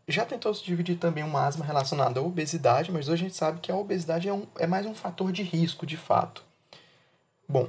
Já 0.06 0.24
tentou 0.24 0.54
se 0.54 0.64
dividir 0.64 0.96
também 0.96 1.24
uma 1.24 1.44
asma 1.44 1.64
relacionada 1.64 2.20
à 2.20 2.22
obesidade, 2.22 2.90
mas 2.90 3.08
hoje 3.08 3.24
a 3.24 3.28
gente 3.28 3.36
sabe 3.36 3.60
que 3.60 3.70
a 3.70 3.76
obesidade 3.76 4.28
é, 4.28 4.32
um, 4.32 4.46
é 4.58 4.66
mais 4.66 4.86
um 4.86 4.94
fator 4.94 5.32
de 5.32 5.42
risco, 5.42 5.84
de 5.84 5.96
fato. 5.96 6.44
Bom, 7.48 7.68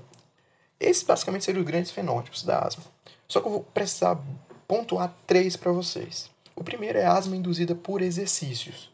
esses 0.80 1.04
basicamente 1.04 1.46
seriam 1.46 1.62
os 1.62 1.68
grandes 1.68 1.92
fenótipos 1.92 2.44
da 2.44 2.60
asma. 2.60 2.84
Só 3.28 3.40
que 3.40 3.48
eu 3.48 3.52
vou 3.52 3.64
precisar 3.64 4.20
pontuar 4.68 5.14
três 5.26 5.56
para 5.56 5.72
vocês. 5.72 6.30
O 6.56 6.64
primeiro 6.64 6.98
é 6.98 7.06
a 7.06 7.14
asma 7.14 7.36
induzida 7.36 7.74
por 7.76 8.02
exercícios. 8.02 8.92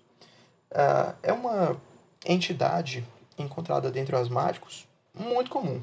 Uh, 0.71 1.15
é 1.23 1.33
uma 1.33 1.75
entidade 2.25 3.05
encontrada 3.37 3.89
dentre 3.89 4.15
os 4.15 4.21
asmáticos 4.21 4.87
muito 5.13 5.49
comum. 5.49 5.81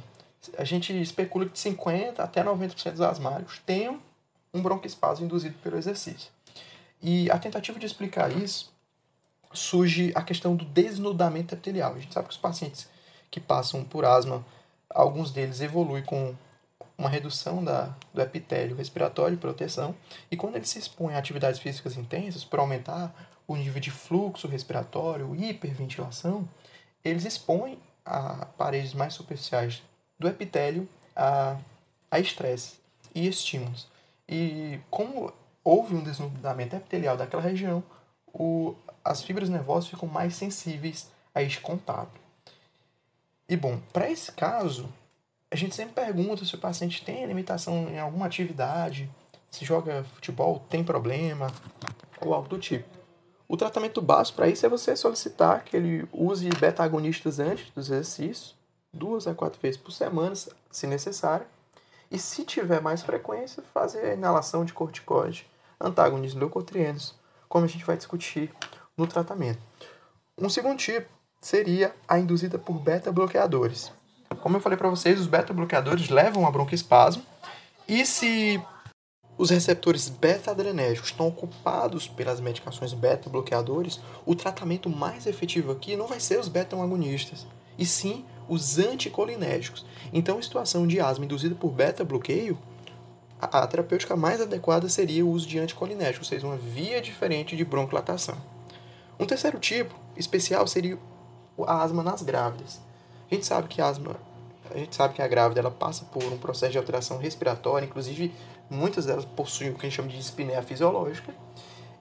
A 0.56 0.64
gente 0.64 0.98
especula 1.00 1.46
que 1.46 1.52
de 1.52 1.58
50% 1.58 2.20
até 2.20 2.42
90% 2.44 2.92
dos 2.92 3.00
asmáticos 3.00 3.60
tenham 3.66 4.00
um 4.52 4.62
broncoespasmo 4.62 5.26
induzido 5.26 5.56
pelo 5.62 5.76
exercício. 5.76 6.30
E 7.02 7.30
a 7.30 7.38
tentativa 7.38 7.78
de 7.78 7.86
explicar 7.86 8.30
isso 8.30 8.72
surge 9.52 10.12
a 10.14 10.22
questão 10.22 10.54
do 10.56 10.64
desnudamento 10.64 11.54
epitelial. 11.54 11.94
A 11.94 11.98
gente 11.98 12.12
sabe 12.12 12.28
que 12.28 12.34
os 12.34 12.40
pacientes 12.40 12.88
que 13.30 13.40
passam 13.40 13.84
por 13.84 14.04
asma, 14.04 14.44
alguns 14.90 15.30
deles 15.30 15.60
evoluem 15.60 16.02
com 16.02 16.34
uma 16.96 17.08
redução 17.08 17.62
da, 17.62 17.94
do 18.14 18.20
epitélio 18.22 18.76
respiratório 18.76 19.34
e 19.34 19.38
proteção, 19.38 19.94
e 20.30 20.36
quando 20.36 20.56
eles 20.56 20.70
se 20.70 20.78
expõem 20.78 21.14
a 21.14 21.18
atividades 21.18 21.60
físicas 21.60 21.96
intensas, 21.96 22.44
por 22.44 22.58
aumentar 22.58 23.14
o 23.46 23.54
nível 23.54 23.80
de 23.80 23.90
fluxo 23.90 24.48
respiratório, 24.48 25.34
hiperventilação, 25.34 26.48
eles 27.04 27.24
expõem 27.24 27.78
a 28.04 28.46
paredes 28.56 28.94
mais 28.94 29.14
superficiais 29.14 29.82
do 30.18 30.26
epitélio 30.26 30.88
a, 31.14 31.56
a 32.10 32.18
estresse 32.18 32.76
e 33.14 33.26
estímulos. 33.28 33.86
E 34.28 34.80
como 34.90 35.32
houve 35.62 35.94
um 35.94 36.02
desnudamento 36.02 36.76
epitelial 36.76 37.16
daquela 37.16 37.42
região, 37.42 37.82
o, 38.26 38.74
as 39.04 39.22
fibras 39.22 39.48
nervosas 39.48 39.88
ficam 39.88 40.08
mais 40.08 40.34
sensíveis 40.34 41.10
a 41.34 41.42
este 41.42 41.60
contato. 41.60 42.20
E 43.48 43.56
bom, 43.56 43.80
para 43.92 44.10
esse 44.10 44.32
caso, 44.32 44.88
a 45.50 45.56
gente 45.56 45.74
sempre 45.74 45.94
pergunta 45.94 46.44
se 46.44 46.54
o 46.54 46.58
paciente 46.58 47.04
tem 47.04 47.24
limitação 47.26 47.88
em 47.88 47.98
alguma 47.98 48.26
atividade, 48.26 49.08
se 49.50 49.64
joga 49.64 50.04
futebol, 50.14 50.64
tem 50.68 50.82
problema, 50.82 51.52
ou 52.20 52.34
algo 52.34 52.48
do 52.48 52.58
tipo. 52.58 52.88
O 53.48 53.56
tratamento 53.56 54.02
básico 54.02 54.36
para 54.36 54.48
isso 54.48 54.66
é 54.66 54.68
você 54.68 54.96
solicitar 54.96 55.64
que 55.64 55.76
ele 55.76 56.08
use 56.12 56.48
beta-agonistas 56.48 57.38
antes 57.38 57.70
dos 57.70 57.86
exercícios, 57.86 58.56
duas 58.92 59.26
a 59.26 59.34
quatro 59.34 59.60
vezes 59.60 59.80
por 59.80 59.92
semana, 59.92 60.34
se 60.70 60.86
necessário, 60.86 61.46
e 62.16 62.18
se 62.18 62.46
tiver 62.46 62.80
mais 62.80 63.02
frequência, 63.02 63.62
fazer 63.74 64.06
a 64.06 64.14
inalação 64.14 64.64
de 64.64 64.72
corticoide, 64.72 65.46
antagonistas 65.78 66.40
leucotrienos, 66.40 67.14
como 67.46 67.66
a 67.66 67.68
gente 67.68 67.84
vai 67.84 67.94
discutir 67.94 68.50
no 68.96 69.06
tratamento. 69.06 69.60
Um 70.38 70.48
segundo 70.48 70.78
tipo 70.78 71.10
seria 71.42 71.94
a 72.08 72.18
induzida 72.18 72.58
por 72.58 72.78
beta-bloqueadores. 72.78 73.92
Como 74.40 74.56
eu 74.56 74.62
falei 74.62 74.78
para 74.78 74.88
vocês, 74.88 75.20
os 75.20 75.26
beta-bloqueadores 75.26 76.08
levam 76.08 76.46
a 76.46 76.50
broncoespasmo 76.50 77.22
e 77.86 78.06
se 78.06 78.62
os 79.36 79.50
receptores 79.50 80.08
beta-adrenérgicos 80.08 81.10
estão 81.10 81.28
ocupados 81.28 82.08
pelas 82.08 82.40
medicações 82.40 82.94
beta-bloqueadores, 82.94 84.00
o 84.24 84.34
tratamento 84.34 84.88
mais 84.88 85.26
efetivo 85.26 85.70
aqui 85.70 85.96
não 85.96 86.06
vai 86.06 86.18
ser 86.18 86.40
os 86.40 86.48
beta-agonistas, 86.48 87.46
e 87.78 87.84
sim 87.84 88.24
os 88.48 88.78
anticolinérgicos. 88.78 89.84
Então, 90.12 90.38
em 90.38 90.42
situação 90.42 90.86
de 90.86 91.00
asma 91.00 91.24
induzida 91.24 91.54
por 91.54 91.70
beta-bloqueio, 91.70 92.58
a, 93.40 93.58
a 93.58 93.66
terapêutica 93.66 94.16
mais 94.16 94.40
adequada 94.40 94.88
seria 94.88 95.24
o 95.24 95.30
uso 95.30 95.46
de 95.46 95.58
anticolinérgicos, 95.58 96.28
ou 96.28 96.30
seja, 96.30 96.46
uma 96.46 96.56
via 96.56 97.00
diferente 97.00 97.56
de 97.56 97.64
broncodilatação. 97.64 98.36
Um 99.18 99.26
terceiro 99.26 99.58
tipo 99.58 99.94
especial 100.16 100.66
seria 100.66 100.98
a 101.66 101.82
asma 101.82 102.02
nas 102.02 102.22
grávidas. 102.22 102.80
A 103.30 103.34
gente 103.34 103.46
sabe 103.46 103.68
que 103.68 103.80
a 103.80 103.88
asma, 103.88 104.16
a 104.70 104.78
gente 104.78 104.94
sabe 104.94 105.14
que 105.14 105.22
a 105.22 105.28
grávida 105.28 105.60
ela 105.60 105.70
passa 105.70 106.04
por 106.04 106.24
um 106.24 106.38
processo 106.38 106.72
de 106.72 106.78
alteração 106.78 107.18
respiratória, 107.18 107.86
inclusive 107.86 108.32
muitas 108.68 109.06
delas 109.06 109.24
possuem 109.24 109.70
o 109.70 109.74
que 109.74 109.86
a 109.86 109.88
gente 109.88 109.96
chama 109.96 110.08
de 110.08 110.16
dispneia 110.16 110.62
fisiológica, 110.62 111.34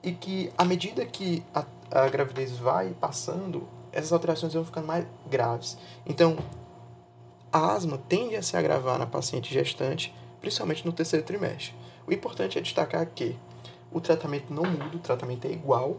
e 0.04 0.12
que 0.12 0.52
à 0.58 0.64
medida 0.64 1.06
que 1.06 1.44
a, 1.54 1.66
a 1.92 2.08
gravidez 2.10 2.52
vai 2.52 2.94
passando, 3.00 3.68
essas 3.96 4.12
alterações 4.12 4.54
vão 4.54 4.66
ficando 4.66 4.86
mais 4.86 5.08
graves. 5.28 5.78
Então, 6.06 6.38
a 7.52 7.72
asma 7.72 7.98
tende 7.98 8.36
a 8.36 8.44
se 8.44 8.58
agravar 8.58 9.00
na 9.00 9.08
paciente 9.08 9.52
gestante, 9.52 10.14
principalmente 10.42 10.86
no 10.86 10.92
terceiro 10.92 11.25
trimestre. 11.25 11.74
O 12.06 12.12
importante 12.12 12.58
é 12.60 12.62
destacar 12.62 13.08
que 13.08 13.36
o 13.92 14.02
tratamento 14.02 14.54
não 14.54 14.64
muda, 14.64 14.98
o 14.98 15.00
tratamento 15.00 15.46
é 15.46 15.52
igual 15.52 15.98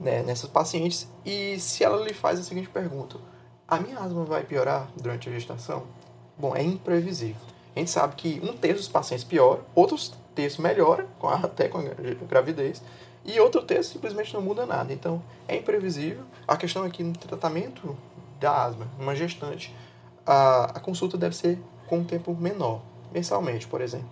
né, 0.00 0.22
nessas 0.22 0.48
pacientes. 0.48 1.06
E 1.24 1.60
se 1.60 1.84
ela 1.84 2.02
lhe 2.02 2.14
faz 2.14 2.40
a 2.40 2.42
seguinte 2.42 2.70
pergunta: 2.70 3.18
a 3.68 3.78
minha 3.78 3.98
asma 3.98 4.24
vai 4.24 4.42
piorar 4.42 4.90
durante 4.96 5.28
a 5.28 5.32
gestação? 5.32 5.84
Bom, 6.38 6.56
é 6.56 6.62
imprevisível. 6.62 7.40
A 7.74 7.78
gente 7.78 7.90
sabe 7.90 8.16
que 8.16 8.40
um 8.42 8.56
terço 8.56 8.80
dos 8.80 8.88
pacientes 8.88 9.24
piora, 9.24 9.60
outros 9.74 10.14
terços 10.34 10.58
melhora, 10.58 11.06
até 11.42 11.68
com 11.68 11.78
a 11.78 11.82
gravidez, 12.26 12.82
e 13.26 13.40
outro 13.40 13.62
terço 13.62 13.92
simplesmente 13.92 14.32
não 14.32 14.40
muda 14.40 14.64
nada. 14.64 14.92
Então, 14.92 15.22
é 15.48 15.56
imprevisível. 15.56 16.24
A 16.46 16.56
questão 16.56 16.84
é 16.84 16.90
que 16.90 17.02
no 17.02 17.12
tratamento 17.12 17.96
da 18.38 18.64
asma, 18.64 18.86
uma 18.98 19.16
gestante, 19.16 19.74
a, 20.24 20.64
a 20.76 20.80
consulta 20.80 21.18
deve 21.18 21.34
ser 21.34 21.58
com 21.88 21.98
um 21.98 22.04
tempo 22.04 22.34
menor, 22.34 22.82
mensalmente, 23.12 23.66
por 23.66 23.80
exemplo. 23.80 24.08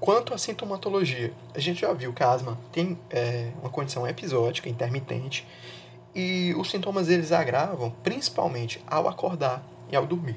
Quanto 0.00 0.32
à 0.32 0.38
sintomatologia, 0.38 1.32
a 1.54 1.58
gente 1.58 1.82
já 1.82 1.92
viu 1.92 2.12
que 2.12 2.22
a 2.22 2.30
asma 2.30 2.58
tem 2.72 2.98
é, 3.10 3.52
uma 3.60 3.68
condição 3.68 4.06
episódica, 4.06 4.68
intermitente, 4.68 5.46
e 6.14 6.54
os 6.56 6.70
sintomas 6.70 7.08
eles 7.08 7.30
agravam 7.30 7.90
principalmente 8.02 8.82
ao 8.86 9.06
acordar 9.06 9.62
e 9.90 9.94
ao 9.94 10.06
dormir. 10.06 10.36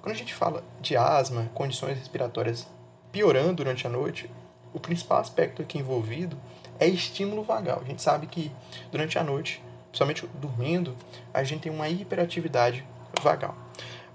Quando 0.00 0.14
a 0.14 0.18
gente 0.18 0.34
fala 0.34 0.64
de 0.80 0.96
asma, 0.96 1.50
condições 1.54 1.98
respiratórias 1.98 2.66
piorando 3.12 3.56
durante 3.56 3.86
a 3.86 3.90
noite, 3.90 4.28
o 4.72 4.80
principal 4.80 5.18
aspecto 5.18 5.60
aqui 5.62 5.78
envolvido 5.78 6.36
é 6.82 6.88
estímulo 6.88 7.42
vagal. 7.42 7.80
A 7.82 7.88
gente 7.88 8.02
sabe 8.02 8.26
que 8.26 8.50
durante 8.90 9.18
a 9.18 9.24
noite, 9.24 9.62
principalmente 9.88 10.26
dormindo, 10.34 10.96
a 11.32 11.42
gente 11.42 11.62
tem 11.62 11.72
uma 11.72 11.88
hiperatividade 11.88 12.84
vagal. 13.22 13.56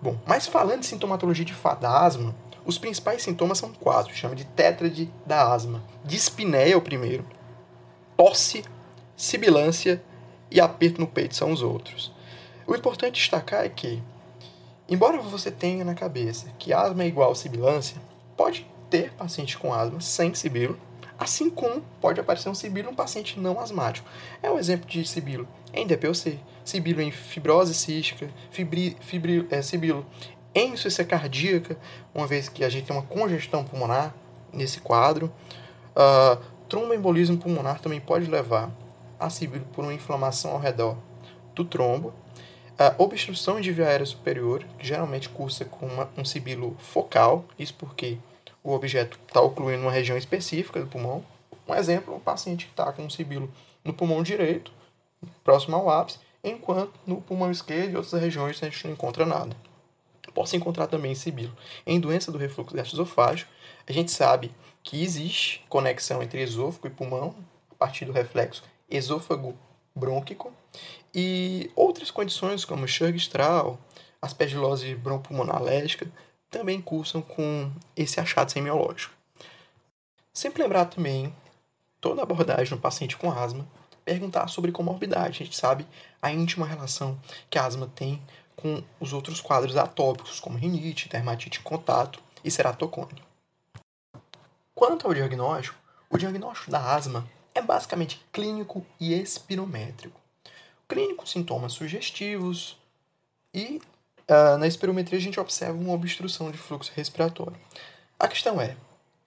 Bom, 0.01 0.17
mas 0.25 0.47
falando 0.47 0.81
de 0.81 0.85
sintomatologia 0.85 1.45
de 1.45 1.55
da 1.79 2.05
asma, 2.05 2.35
os 2.65 2.77
principais 2.77 3.23
sintomas 3.23 3.57
são 3.57 3.71
quatro, 3.73 4.13
chama 4.13 4.35
de 4.35 4.45
tétrade 4.45 5.11
da 5.25 5.51
asma. 5.51 5.81
Dispneia 6.03 6.73
é 6.73 6.77
o 6.77 6.81
primeiro, 6.81 7.25
tosse, 8.15 8.63
sibilância 9.15 10.01
e 10.51 10.61
aperto 10.61 11.01
no 11.01 11.07
peito 11.07 11.35
são 11.35 11.51
os 11.51 11.61
outros. 11.61 12.11
O 12.65 12.75
importante 12.75 13.15
destacar 13.15 13.65
é 13.65 13.69
que 13.69 14.03
Embora 14.89 15.17
você 15.17 15.51
tenha 15.51 15.83
na 15.83 15.93
cabeça 15.93 16.47
que 16.57 16.71
asma 16.71 17.03
é 17.03 17.07
igual 17.07 17.31
a 17.31 17.35
sibilância, 17.35 17.97
pode 18.37 18.65
ter 18.89 19.11
paciente 19.11 19.57
com 19.57 19.73
asma 19.73 19.99
sem 19.99 20.33
sibilo, 20.33 20.79
assim 21.17 21.49
como 21.49 21.81
pode 21.99 22.19
aparecer 22.19 22.49
um 22.49 22.55
sibilo 22.55 22.89
em 22.89 22.91
um 22.91 22.95
paciente 22.95 23.39
não 23.39 23.59
asmático. 23.59 24.07
É 24.41 24.51
um 24.51 24.59
exemplo 24.59 24.87
de 24.87 25.07
sibilo 25.07 25.47
em 25.73 25.87
DPOC, 25.87 26.39
sibilo 26.63 27.01
em 27.01 27.11
fibrose 27.11 27.73
cística, 27.73 28.29
fibri, 28.51 28.95
fibri, 29.01 29.47
é, 29.49 29.61
sibilo 29.61 30.05
em 30.53 30.73
insuficiência 30.73 31.05
cardíaca, 31.05 31.77
uma 32.13 32.25
vez 32.25 32.49
que 32.49 32.63
a 32.63 32.69
gente 32.69 32.85
tem 32.85 32.95
uma 32.95 33.05
congestão 33.05 33.63
pulmonar 33.63 34.13
nesse 34.51 34.79
quadro. 34.79 35.31
Uh, 35.95 36.41
tromboembolismo 36.67 37.37
pulmonar 37.37 37.79
também 37.79 37.99
pode 37.99 38.29
levar 38.29 38.71
a 39.19 39.29
sibilo 39.29 39.65
por 39.73 39.83
uma 39.83 39.93
inflamação 39.93 40.51
ao 40.51 40.59
redor 40.59 40.97
do 41.53 41.63
trombo. 41.63 42.13
A 42.77 42.93
obstrução 42.99 43.59
de 43.59 43.71
via 43.71 43.87
aérea 43.87 44.05
superior, 44.05 44.63
que 44.77 44.85
geralmente 44.85 45.29
cursa 45.29 45.65
com 45.65 45.87
uma, 45.87 46.09
um 46.15 46.23
sibilo 46.23 46.75
focal, 46.77 47.45
isso 47.57 47.73
porque 47.73 48.19
o 48.67 48.73
objeto 48.73 49.17
está 49.25 49.39
ocluindo 49.39 49.83
uma 49.83 49.91
região 49.91 50.17
específica 50.17 50.81
do 50.81 50.87
pulmão. 50.87 51.23
Um 51.65 51.73
exemplo, 51.73 52.13
um 52.13 52.19
paciente 52.19 52.65
que 52.65 52.71
está 52.71 52.91
com 52.91 53.03
um 53.03 53.09
sibilo 53.09 53.49
no 53.81 53.93
pulmão 53.93 54.21
direito, 54.21 54.73
próximo 55.41 55.77
ao 55.77 55.89
ápice, 55.89 56.19
enquanto 56.43 56.91
no 57.05 57.21
pulmão 57.21 57.49
esquerdo 57.49 57.93
e 57.93 57.95
outras 57.95 58.21
regiões 58.21 58.61
a 58.61 58.65
gente 58.65 58.85
não 58.85 58.91
encontra 58.91 59.25
nada. 59.25 59.55
Posso 60.33 60.57
encontrar 60.57 60.87
também 60.87 61.15
sibilo 61.15 61.55
em 61.85 61.97
doença 61.97 62.29
do 62.29 62.37
refluxo 62.37 62.75
gastroesofágico. 62.75 63.49
A 63.87 63.93
gente 63.93 64.11
sabe 64.11 64.51
que 64.83 65.01
existe 65.01 65.65
conexão 65.69 66.21
entre 66.21 66.41
esôfago 66.41 66.87
e 66.87 66.89
pulmão 66.89 67.33
a 67.71 67.75
partir 67.75 68.03
do 68.03 68.11
reflexo 68.11 68.63
esôfago 68.89 69.57
brônquico 69.95 70.51
e 71.15 71.71
outras 71.73 72.11
condições 72.11 72.65
como 72.65 72.85
Churg-Strauss, 72.85 73.77
aspergilose 74.21 74.93
bronpulmonar 74.93 75.55
alérgica 75.55 76.11
também 76.49 76.81
cursam 76.81 77.21
com 77.21 77.71
esse 77.95 78.19
achado 78.19 78.51
semiológico. 78.51 79.13
Sempre 80.33 80.63
lembrar 80.63 80.85
também 80.85 81.33
toda 81.99 82.21
abordagem 82.21 82.75
no 82.75 82.81
paciente 82.81 83.17
com 83.17 83.31
asma 83.31 83.67
perguntar 84.07 84.47
sobre 84.47 84.71
comorbidade. 84.71 85.41
A 85.41 85.45
gente 85.45 85.57
sabe 85.57 85.85
a 86.21 86.31
íntima 86.31 86.65
relação 86.65 87.19
que 87.49 87.59
a 87.59 87.65
asma 87.65 87.91
tem 87.93 88.21
com 88.55 88.81
os 88.99 89.11
outros 89.11 89.41
quadros 89.41 89.75
atópicos, 89.75 90.39
como 90.39 90.57
rinite, 90.57 91.09
dermatite 91.09 91.59
em 91.59 91.63
contato 91.63 92.21
e 92.43 92.49
ceratocone. 92.49 93.21
Quanto 94.73 95.07
ao 95.07 95.13
diagnóstico, 95.13 95.77
o 96.09 96.17
diagnóstico 96.17 96.71
da 96.71 96.95
asma 96.95 97.27
é 97.53 97.61
basicamente 97.61 98.23
clínico 98.31 98.85
e 98.99 99.13
espirométrico. 99.13 100.19
Clínico, 100.87 101.27
sintomas 101.27 101.73
sugestivos 101.73 102.77
e 103.53 103.81
uh, 104.29 104.57
na 104.57 104.67
espirometria 104.67 105.17
a 105.17 105.21
gente 105.21 105.39
observa 105.39 105.77
uma 105.77 105.93
obstrução 105.93 106.51
de 106.51 106.57
fluxo 106.57 106.91
respiratório. 106.95 107.57
A 108.19 108.27
questão 108.27 108.59
é, 108.59 108.75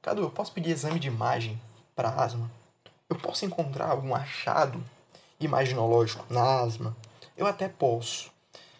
Cadu, 0.02 0.23
eu 0.23 0.30
posso 0.30 0.52
pedir 0.52 0.71
exame 0.71 0.99
de 0.99 1.09
imagem 1.09 1.61
para 1.95 2.09
asma? 2.09 2.50
Eu 3.09 3.16
posso 3.16 3.45
encontrar 3.45 3.90
algum 3.90 4.14
achado 4.14 4.83
imaginológico 5.38 6.25
na 6.33 6.61
asma? 6.61 6.97
Eu 7.37 7.47
até 7.47 7.69
posso. 7.69 8.30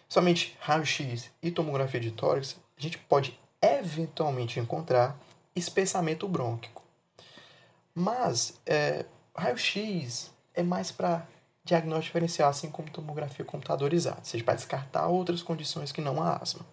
Somente 0.09 0.57
raio-x 0.59 1.29
e 1.41 1.51
tomografia 1.51 1.99
de 1.99 2.11
tórax, 2.11 2.55
a 2.77 2.81
gente 2.81 2.97
pode 2.97 3.39
eventualmente 3.61 4.59
encontrar 4.59 5.17
espessamento 5.55 6.27
brônquico. 6.27 6.81
Mas 7.93 8.59
é, 8.65 9.05
raio-x 9.35 10.31
é 10.53 10.63
mais 10.63 10.91
para 10.91 11.25
diagnóstico 11.63 12.07
diferencial, 12.07 12.49
assim 12.49 12.69
como 12.69 12.89
tomografia 12.89 13.45
computadorizada, 13.45 14.19
seja, 14.23 14.43
para 14.43 14.55
descartar 14.55 15.07
outras 15.07 15.43
condições 15.43 15.91
que 15.91 16.01
não 16.01 16.21
a 16.21 16.35
asma. 16.37 16.65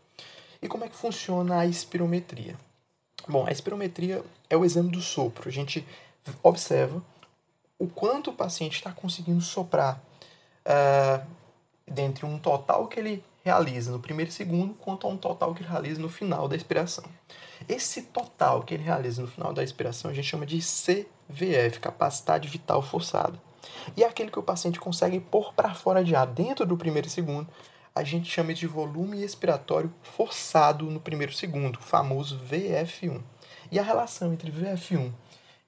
E 0.61 0.69
como 0.69 0.85
é 0.85 0.89
que 0.89 0.97
funciona 0.97 1.61
a 1.61 1.67
espirometria? 1.67 2.57
Bom, 3.29 3.47
a 3.47 3.53
espirometria 3.53 4.25
é 4.49 4.57
o 4.57 4.65
exame 4.65 4.91
do 4.91 5.01
sopro. 5.01 5.49
A 5.49 5.53
gente 5.53 5.87
observa 6.43 7.03
o 7.79 7.87
quanto 7.87 8.31
o 8.31 8.35
paciente 8.35 8.77
está 8.77 8.91
conseguindo 8.91 9.41
soprar 9.41 10.03
uh, 10.67 11.27
dentre 11.87 12.27
um 12.27 12.39
total 12.39 12.89
que 12.89 12.99
ele 12.99 13.25
realiza 13.45 13.93
no 13.93 14.01
primeiro 14.01 14.31
segundo, 14.33 14.75
quanto 14.75 15.07
a 15.07 15.11
um 15.11 15.17
total 15.17 15.55
que 15.55 15.63
ele 15.63 15.71
realiza 15.71 16.01
no 16.01 16.09
final 16.09 16.49
da 16.49 16.57
expiração. 16.57 17.05
Esse 17.69 18.03
total 18.03 18.63
que 18.63 18.75
ele 18.75 18.83
realiza 18.83 19.23
no 19.23 19.29
final 19.29 19.53
da 19.53 19.63
expiração 19.63 20.11
a 20.11 20.15
gente 20.15 20.27
chama 20.27 20.47
de 20.47 20.59
CVF, 20.59 21.81
capacidade 21.81 22.49
vital 22.49 22.83
forçada. 22.83 23.41
E 23.97 24.05
aquele 24.05 24.31
que 24.31 24.39
o 24.39 24.43
paciente 24.43 24.81
consegue 24.81 25.21
pôr 25.21 25.53
para 25.55 25.75
fora 25.75 26.05
de 26.05 26.15
ar 26.15 26.27
dentro 26.27 26.67
do 26.67 26.77
primeiro 26.77 27.09
segundo, 27.09 27.49
a 27.95 28.05
gente 28.05 28.31
chama 28.31 28.55
de 28.55 28.67
volume 28.67 29.25
expiratório 29.25 29.93
forçado 30.03 30.85
no 30.87 31.01
primeiro 31.01 31.33
segundo, 31.33 31.77
o 31.77 31.83
famoso 31.83 32.39
VF1. 32.39 33.21
E 33.71 33.79
a 33.79 33.83
relação 33.83 34.33
entre 34.33 34.53
VF1 34.53 35.13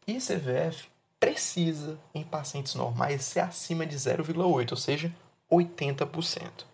e 0.07 0.19
CVF 0.19 0.89
precisa, 1.19 1.99
em 2.15 2.23
pacientes 2.23 2.75
normais, 2.75 3.25
ser 3.25 3.41
acima 3.41 3.85
de 3.85 3.97
0,8, 3.97 4.71
ou 4.71 4.77
seja, 4.77 5.15
80%. 5.51 6.65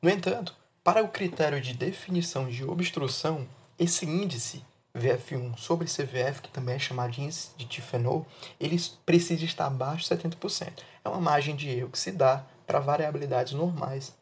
No 0.00 0.10
entanto, 0.10 0.56
para 0.82 1.02
o 1.02 1.08
critério 1.08 1.60
de 1.60 1.74
definição 1.74 2.48
de 2.48 2.64
obstrução, 2.64 3.46
esse 3.78 4.04
índice 4.04 4.64
VF1 4.96 5.56
sobre 5.56 5.86
CVF, 5.86 6.42
que 6.42 6.50
também 6.50 6.74
é 6.74 6.78
chamado 6.78 7.12
de 7.12 7.22
índice 7.22 7.50
de 7.56 7.64
difenol, 7.64 8.26
ele 8.60 8.80
precisa 9.06 9.44
estar 9.44 9.66
abaixo 9.66 10.08
de 10.08 10.22
70%. 10.22 10.82
É 11.04 11.08
uma 11.08 11.20
margem 11.20 11.56
de 11.56 11.68
erro 11.68 11.90
que 11.90 11.98
se 11.98 12.12
dá 12.12 12.44
para 12.66 12.80
variabilidades 12.80 13.52
normais 13.52 14.14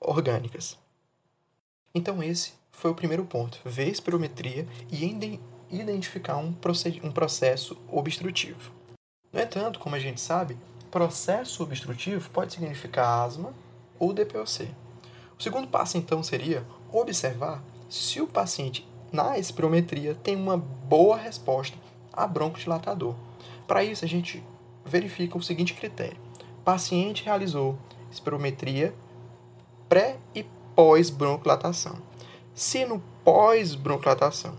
orgânicas. 0.00 0.78
Então 1.94 2.22
esse 2.22 2.54
foi 2.70 2.90
o 2.90 2.94
primeiro 2.94 3.24
ponto, 3.24 3.58
ver 3.64 3.88
espirometria 3.88 4.66
e 4.90 5.04
identificar 5.70 6.36
um, 6.36 6.54
um 7.02 7.12
processo 7.12 7.80
obstrutivo. 7.88 8.72
No 9.32 9.40
entanto, 9.40 9.78
como 9.78 9.94
a 9.94 9.98
gente 9.98 10.20
sabe, 10.20 10.56
processo 10.92 11.62
obstrutivo 11.62 12.28
pode 12.28 12.52
significar 12.52 13.24
asma 13.24 13.54
ou 13.98 14.12
DPOC. 14.12 14.68
O 15.38 15.42
segundo 15.42 15.66
passo, 15.66 15.96
então, 15.96 16.22
seria 16.22 16.66
observar 16.92 17.64
se 17.88 18.20
o 18.20 18.26
paciente, 18.26 18.86
na 19.12 19.38
espirometria, 19.38 20.14
tem 20.14 20.34
uma 20.34 20.56
boa 20.56 21.16
resposta 21.16 21.76
a 22.12 22.26
broncodilatador. 22.26 23.14
Para 23.66 23.84
isso, 23.84 24.04
a 24.04 24.08
gente 24.08 24.42
verifica 24.84 25.38
o 25.38 25.42
seguinte 25.42 25.74
critério. 25.74 26.16
O 26.58 26.62
paciente 26.64 27.24
realizou 27.24 27.76
espirometria 28.10 28.94
pré 29.88 30.16
e 30.34 30.44
pós-broncodilatação. 30.74 31.96
Se 32.54 32.84
no 32.84 33.02
pós-broncodilatação 33.24 34.54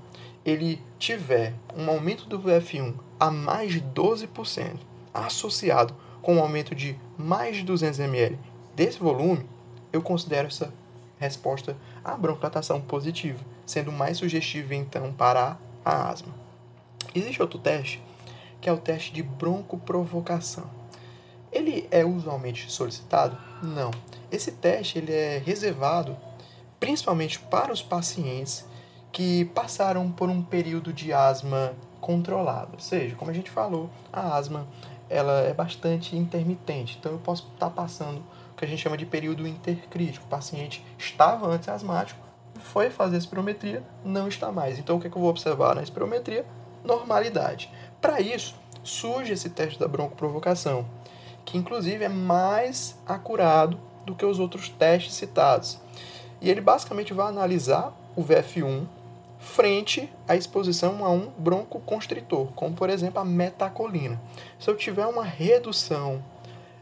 ele 0.46 0.82
tiver 1.00 1.54
um 1.76 1.90
aumento 1.90 2.26
do 2.28 2.40
VF1 2.40 2.96
a 3.20 3.32
mais 3.32 3.72
de 3.72 3.82
12%, 3.82 4.78
associado 5.14 5.96
com 6.22 6.36
um 6.36 6.42
aumento 6.42 6.76
de 6.76 6.98
mais 7.18 7.58
de 7.58 7.64
200 7.64 8.00
ml 8.00 8.38
desse 8.76 9.00
volume, 9.00 9.46
eu 9.92 10.02
considero 10.02 10.48
essa 10.48 10.74
resposta 11.18 11.78
à 12.04 12.16
broncodilatação 12.18 12.82
positiva, 12.82 13.40
sendo 13.66 13.92
mais 13.92 14.18
sugestiva 14.18 14.76
então 14.76 15.12
para 15.14 15.58
a 15.84 16.10
asma. 16.10 16.34
Existe 17.14 17.42
outro 17.42 17.60
teste, 17.60 18.02
que 18.60 18.70
é 18.70 18.74
o 18.74 18.78
teste 18.78 19.14
de 19.14 19.22
broncoprovocação. 19.22 20.70
Ele 21.52 21.88
é 21.92 22.04
usualmente 22.04 22.72
solicitado? 22.72 23.38
Não. 23.62 23.92
Esse 24.32 24.52
teste 24.52 24.98
ele 24.98 25.14
é 25.14 25.38
reservado 25.38 26.18
principalmente 26.80 27.40
para 27.40 27.72
os 27.72 27.82
pacientes 27.82 28.66
que 29.12 29.46
passaram 29.46 30.12
por 30.12 30.30
um 30.30 30.42
período 30.42 30.92
de 30.92 31.14
asma 31.14 31.74
controlado. 32.02 32.72
Ou 32.74 32.80
seja, 32.80 33.16
como 33.16 33.32
a 33.32 33.34
gente 33.34 33.50
falou, 33.50 33.90
a 34.12 34.36
asma 34.36 34.68
ela 35.10 35.42
é 35.42 35.54
bastante 35.54 36.18
intermitente. 36.18 36.98
Então 37.00 37.12
eu 37.12 37.20
posso 37.20 37.48
estar 37.54 37.70
passando 37.70 38.18
o 38.52 38.58
que 38.58 38.66
a 38.66 38.68
gente 38.68 38.82
chama 38.82 38.98
de 38.98 39.06
período 39.06 39.48
intercrítico. 39.48 40.26
O 40.26 40.28
paciente 40.28 40.84
estava 40.98 41.48
antes 41.48 41.70
asmático, 41.70 42.20
foi 42.60 42.90
fazer 42.90 43.16
a 43.16 43.20
espirometria, 43.20 43.84
não 44.04 44.28
está 44.28 44.52
mais. 44.52 44.80
Então 44.80 44.98
o 44.98 45.00
que, 45.00 45.08
é 45.08 45.10
que 45.10 45.16
eu 45.16 45.22
vou 45.22 45.30
observar 45.30 45.76
na 45.76 45.84
espirometria? 45.84 46.46
Normalidade. 46.84 47.72
Para 48.02 48.20
isso, 48.20 48.56
surge 48.84 49.34
esse 49.34 49.50
teste 49.50 49.80
da 49.80 49.88
broncoprovocação, 49.88 50.86
que 51.46 51.58
inclusive 51.58 52.04
é 52.04 52.10
mais 52.10 52.98
acurado 53.06 53.80
do 54.06 54.16
que 54.16 54.26
os 54.26 54.40
outros 54.40 54.70
testes 54.70 55.14
citados. 55.14 55.80
E 56.42 56.50
ele 56.50 56.62
basicamente 56.62 57.14
vai 57.14 57.28
analisar 57.28 57.94
o 58.16 58.24
VF1 58.24 58.86
frente 59.40 60.12
à 60.28 60.36
exposição 60.36 61.04
a 61.06 61.10
um 61.10 61.32
broncoconstritor, 61.38 62.48
como 62.56 62.76
por 62.76 62.90
exemplo 62.90 63.20
a 63.20 63.26
metacolina. 63.26 64.22
Se 64.60 64.70
eu 64.70 64.76
tiver 64.76 65.06
uma 65.06 65.24
redução 65.24 66.24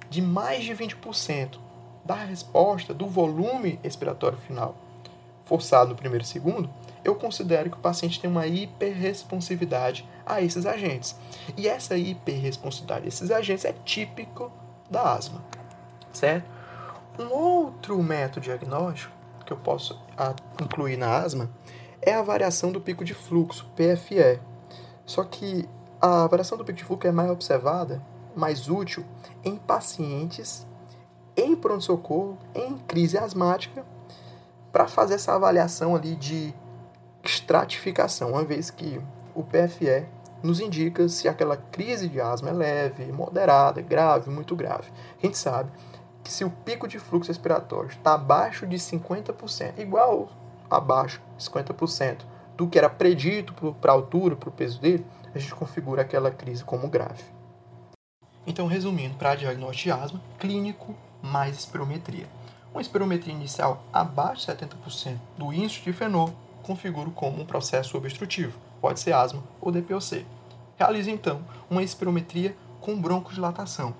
de 0.09 0.21
mais 0.21 0.63
de 0.63 0.73
20% 0.73 1.57
da 2.03 2.15
resposta 2.15 2.93
do 2.93 3.07
volume 3.07 3.79
expiratório 3.83 4.37
final 4.37 4.75
forçado 5.51 5.89
no 5.89 5.95
primeiro 5.97 6.23
e 6.23 6.27
segundo, 6.27 6.69
eu 7.03 7.13
considero 7.13 7.69
que 7.69 7.75
o 7.75 7.81
paciente 7.81 8.21
tem 8.21 8.29
uma 8.29 8.47
hiperresponsividade 8.47 10.07
a 10.25 10.41
esses 10.41 10.65
agentes. 10.65 11.13
E 11.57 11.67
essa 11.67 11.97
hiperresponsividade 11.97 13.03
a 13.03 13.07
esses 13.09 13.29
agentes 13.29 13.65
é 13.65 13.73
típico 13.83 14.49
da 14.89 15.11
asma, 15.11 15.43
certo? 16.13 16.49
Um 17.19 17.33
outro 17.33 18.01
método 18.01 18.45
diagnóstico 18.45 19.13
que 19.45 19.51
eu 19.51 19.57
posso 19.57 20.01
incluir 20.61 20.95
na 20.95 21.17
asma 21.17 21.49
é 22.01 22.13
a 22.13 22.21
variação 22.21 22.71
do 22.71 22.79
pico 22.79 23.03
de 23.03 23.13
fluxo, 23.13 23.69
PFE. 23.75 24.39
Só 25.05 25.25
que 25.25 25.67
a 25.99 26.27
variação 26.27 26.57
do 26.57 26.63
pico 26.63 26.77
de 26.77 26.85
fluxo 26.85 27.07
é 27.07 27.11
mais 27.11 27.29
observada, 27.29 28.01
mais 28.33 28.69
útil 28.69 29.03
em 29.43 29.57
pacientes 29.57 30.65
em 31.35 31.57
pronto-socorro, 31.57 32.37
em 32.55 32.77
crise 32.77 33.17
asmática, 33.17 33.85
para 34.71 34.87
fazer 34.87 35.15
essa 35.15 35.33
avaliação 35.33 35.95
ali 35.95 36.15
de 36.15 36.53
estratificação, 37.23 38.31
uma 38.31 38.43
vez 38.43 38.69
que 38.69 39.01
o 39.35 39.43
PFE 39.43 40.05
nos 40.41 40.59
indica 40.59 41.07
se 41.07 41.27
aquela 41.27 41.55
crise 41.55 42.07
de 42.07 42.19
asma 42.19 42.49
é 42.49 42.53
leve, 42.53 43.11
moderada, 43.11 43.81
grave, 43.81 44.29
muito 44.29 44.55
grave. 44.55 44.91
A 45.21 45.25
gente 45.25 45.37
sabe 45.37 45.71
que 46.23 46.31
se 46.31 46.43
o 46.43 46.49
pico 46.49 46.87
de 46.87 46.99
fluxo 46.99 47.29
respiratório 47.29 47.89
está 47.89 48.13
abaixo 48.13 48.65
de 48.65 48.77
50%, 48.77 49.77
igual 49.77 50.29
abaixo 50.69 51.21
de 51.37 51.43
50% 51.43 52.21
do 52.55 52.67
que 52.67 52.77
era 52.77 52.89
predito 52.89 53.53
para 53.73 53.91
a 53.91 53.95
altura, 53.95 54.35
para 54.35 54.49
o 54.49 54.51
peso 54.51 54.79
dele, 54.79 55.05
a 55.33 55.39
gente 55.39 55.53
configura 55.55 56.01
aquela 56.01 56.31
crise 56.31 56.63
como 56.63 56.87
grave. 56.87 57.23
Então, 58.45 58.67
resumindo, 58.67 59.15
para 59.15 59.35
diagnóstico 59.35 59.83
de 59.83 60.03
asma, 60.03 60.21
clínico 60.39 60.95
mais 61.21 61.57
espirometria. 61.57 62.25
Uma 62.71 62.81
espirometria 62.81 63.33
inicial 63.33 63.83
abaixo 63.91 64.45
de 64.45 64.53
70% 64.53 65.17
do 65.37 65.51
índice 65.51 65.81
de 65.81 65.91
fenol 65.91 66.33
configuro 66.63 67.11
como 67.11 67.41
um 67.41 67.45
processo 67.45 67.97
obstrutivo, 67.97 68.57
pode 68.79 68.99
ser 68.99 69.13
asma 69.13 69.43
ou 69.59 69.71
DPOC. 69.71 70.25
Realize 70.77 71.11
então 71.11 71.41
uma 71.69 71.83
espirometria 71.83 72.55
com 72.79 72.99
broncodilatação. 72.99 73.93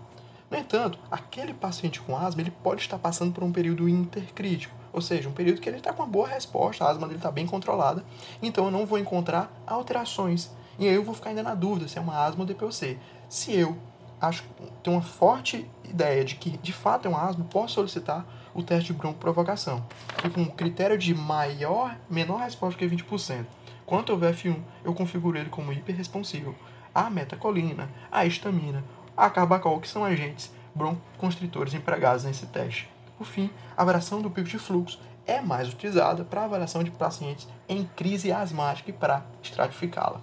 No 0.49 0.57
entanto, 0.57 0.97
aquele 1.09 1.53
paciente 1.53 2.01
com 2.01 2.17
asma 2.17 2.41
ele 2.41 2.51
pode 2.51 2.81
estar 2.81 2.97
passando 2.97 3.33
por 3.33 3.43
um 3.43 3.51
período 3.51 3.87
intercrítico, 3.87 4.75
ou 4.91 5.01
seja, 5.01 5.29
um 5.29 5.33
período 5.33 5.61
que 5.61 5.69
ele 5.69 5.77
está 5.77 5.93
com 5.93 6.03
uma 6.03 6.09
boa 6.09 6.27
resposta, 6.27 6.83
a 6.83 6.89
asma 6.89 7.07
dele 7.07 7.19
está 7.19 7.31
bem 7.31 7.45
controlada, 7.45 8.03
então 8.41 8.65
eu 8.65 8.71
não 8.71 8.85
vou 8.85 8.97
encontrar 8.97 9.51
alterações. 9.67 10.49
E 10.79 10.87
aí 10.87 10.95
eu 10.95 11.03
vou 11.03 11.13
ficar 11.13 11.29
ainda 11.29 11.43
na 11.43 11.53
dúvida 11.53 11.87
se 11.87 11.97
é 11.97 12.01
uma 12.01 12.25
asma 12.25 12.41
ou 12.41 12.45
DPOC. 12.45 12.97
Se 13.29 13.53
eu 13.53 13.77
acho 14.19 14.43
tenho 14.83 14.95
uma 14.95 15.01
forte 15.01 15.65
ideia 15.83 16.23
de 16.23 16.35
que 16.35 16.51
de 16.57 16.73
fato 16.73 17.07
é 17.07 17.11
um 17.11 17.17
asma, 17.17 17.45
posso 17.49 17.75
solicitar 17.75 18.25
o 18.53 18.63
teste 18.63 18.91
de 18.91 18.99
broncoprovocação, 18.99 19.85
que 20.17 20.29
com 20.29 20.45
critério 20.45 20.97
de 20.97 21.13
maior, 21.13 21.97
menor 22.09 22.41
resposta 22.41 22.77
que 22.77 22.85
20%. 22.85 23.45
Quanto 23.85 24.11
ao 24.11 24.17
VF1, 24.17 24.59
eu 24.83 24.93
configuro 24.93 25.37
ele 25.37 25.49
como 25.49 25.73
hiperresponsivo. 25.73 26.55
A 26.93 27.09
metacolina, 27.09 27.89
a 28.11 28.25
histamina, 28.25 28.83
a 29.15 29.29
carbacol, 29.29 29.79
que 29.79 29.87
são 29.87 30.03
agentes 30.03 30.51
broncoconstritores 30.73 31.73
empregados 31.73 32.23
nesse 32.23 32.45
teste. 32.47 32.89
Por 33.17 33.25
fim, 33.25 33.49
a 33.75 33.83
variação 33.83 34.21
do 34.21 34.31
pico 34.31 34.47
de 34.47 34.57
fluxo 34.57 34.99
é 35.25 35.41
mais 35.41 35.69
utilizada 35.69 36.23
para 36.23 36.45
avaliação 36.45 36.83
de 36.83 36.91
pacientes 36.91 37.47
em 37.67 37.85
crise 37.85 38.31
asmática 38.31 38.89
e 38.89 38.93
para 38.93 39.25
estratificá-la. 39.43 40.21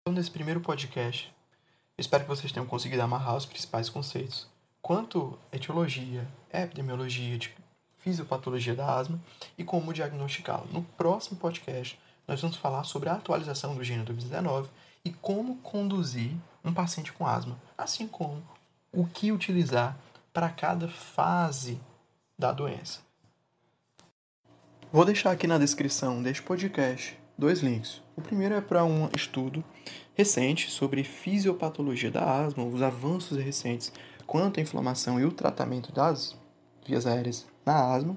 Então, 0.00 0.14
nesse 0.14 0.30
primeiro 0.30 0.60
podcast, 0.60 1.34
espero 1.96 2.24
que 2.24 2.28
vocês 2.28 2.52
tenham 2.52 2.66
conseguido 2.66 3.02
amarrar 3.02 3.36
os 3.36 3.46
principais 3.46 3.88
conceitos 3.88 4.53
quanto 4.84 5.38
etiologia, 5.50 6.28
epidemiologia, 6.52 7.38
de 7.38 7.50
fisiopatologia 7.96 8.74
da 8.74 8.98
asma 8.98 9.18
e 9.56 9.64
como 9.64 9.94
diagnosticá-lo. 9.94 10.68
No 10.70 10.82
próximo 10.82 11.40
podcast, 11.40 11.98
nós 12.28 12.42
vamos 12.42 12.58
falar 12.58 12.84
sobre 12.84 13.08
a 13.08 13.14
atualização 13.14 13.74
do 13.74 13.82
gene 13.82 14.04
do 14.04 14.12
19 14.12 14.68
e 15.02 15.10
como 15.10 15.56
conduzir 15.62 16.32
um 16.62 16.74
paciente 16.74 17.14
com 17.14 17.26
asma, 17.26 17.58
assim 17.78 18.06
como 18.06 18.42
o 18.92 19.06
que 19.06 19.32
utilizar 19.32 19.96
para 20.34 20.50
cada 20.50 20.86
fase 20.86 21.80
da 22.38 22.52
doença. 22.52 23.00
Vou 24.92 25.06
deixar 25.06 25.30
aqui 25.30 25.46
na 25.46 25.56
descrição 25.56 26.22
deste 26.22 26.42
podcast 26.42 27.18
dois 27.38 27.60
links. 27.60 28.02
O 28.14 28.20
primeiro 28.20 28.54
é 28.54 28.60
para 28.60 28.84
um 28.84 29.08
estudo 29.16 29.64
recente 30.14 30.70
sobre 30.70 31.02
fisiopatologia 31.02 32.10
da 32.10 32.44
asma, 32.44 32.64
os 32.64 32.82
avanços 32.82 33.38
recentes 33.38 33.90
quanto 34.26 34.58
à 34.58 34.62
inflamação 34.62 35.20
e 35.20 35.24
o 35.24 35.32
tratamento 35.32 35.92
das 35.92 36.36
vias 36.86 37.06
aéreas 37.06 37.46
na 37.64 37.94
asma. 37.94 38.16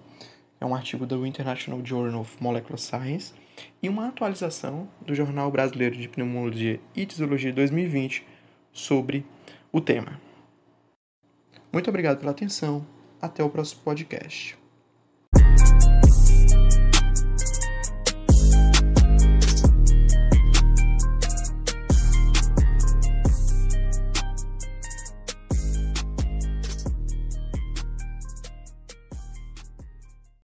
É 0.60 0.66
um 0.66 0.74
artigo 0.74 1.06
do 1.06 1.26
International 1.26 1.80
Journal 1.84 2.22
of 2.22 2.36
Molecular 2.42 2.80
Science 2.80 3.34
e 3.82 3.88
uma 3.88 4.08
atualização 4.08 4.88
do 5.02 5.14
Jornal 5.14 5.52
Brasileiro 5.52 5.96
de 5.96 6.08
Pneumologia 6.08 6.80
e 6.96 7.06
Tisiologia 7.06 7.54
2020 7.54 8.26
sobre 8.72 9.26
o 9.72 9.80
tema. 9.80 10.20
Muito 11.72 11.90
obrigado 11.90 12.20
pela 12.20 12.32
atenção. 12.32 12.86
Até 13.22 13.44
o 13.44 13.50
próximo 13.50 13.82
podcast. 13.84 14.67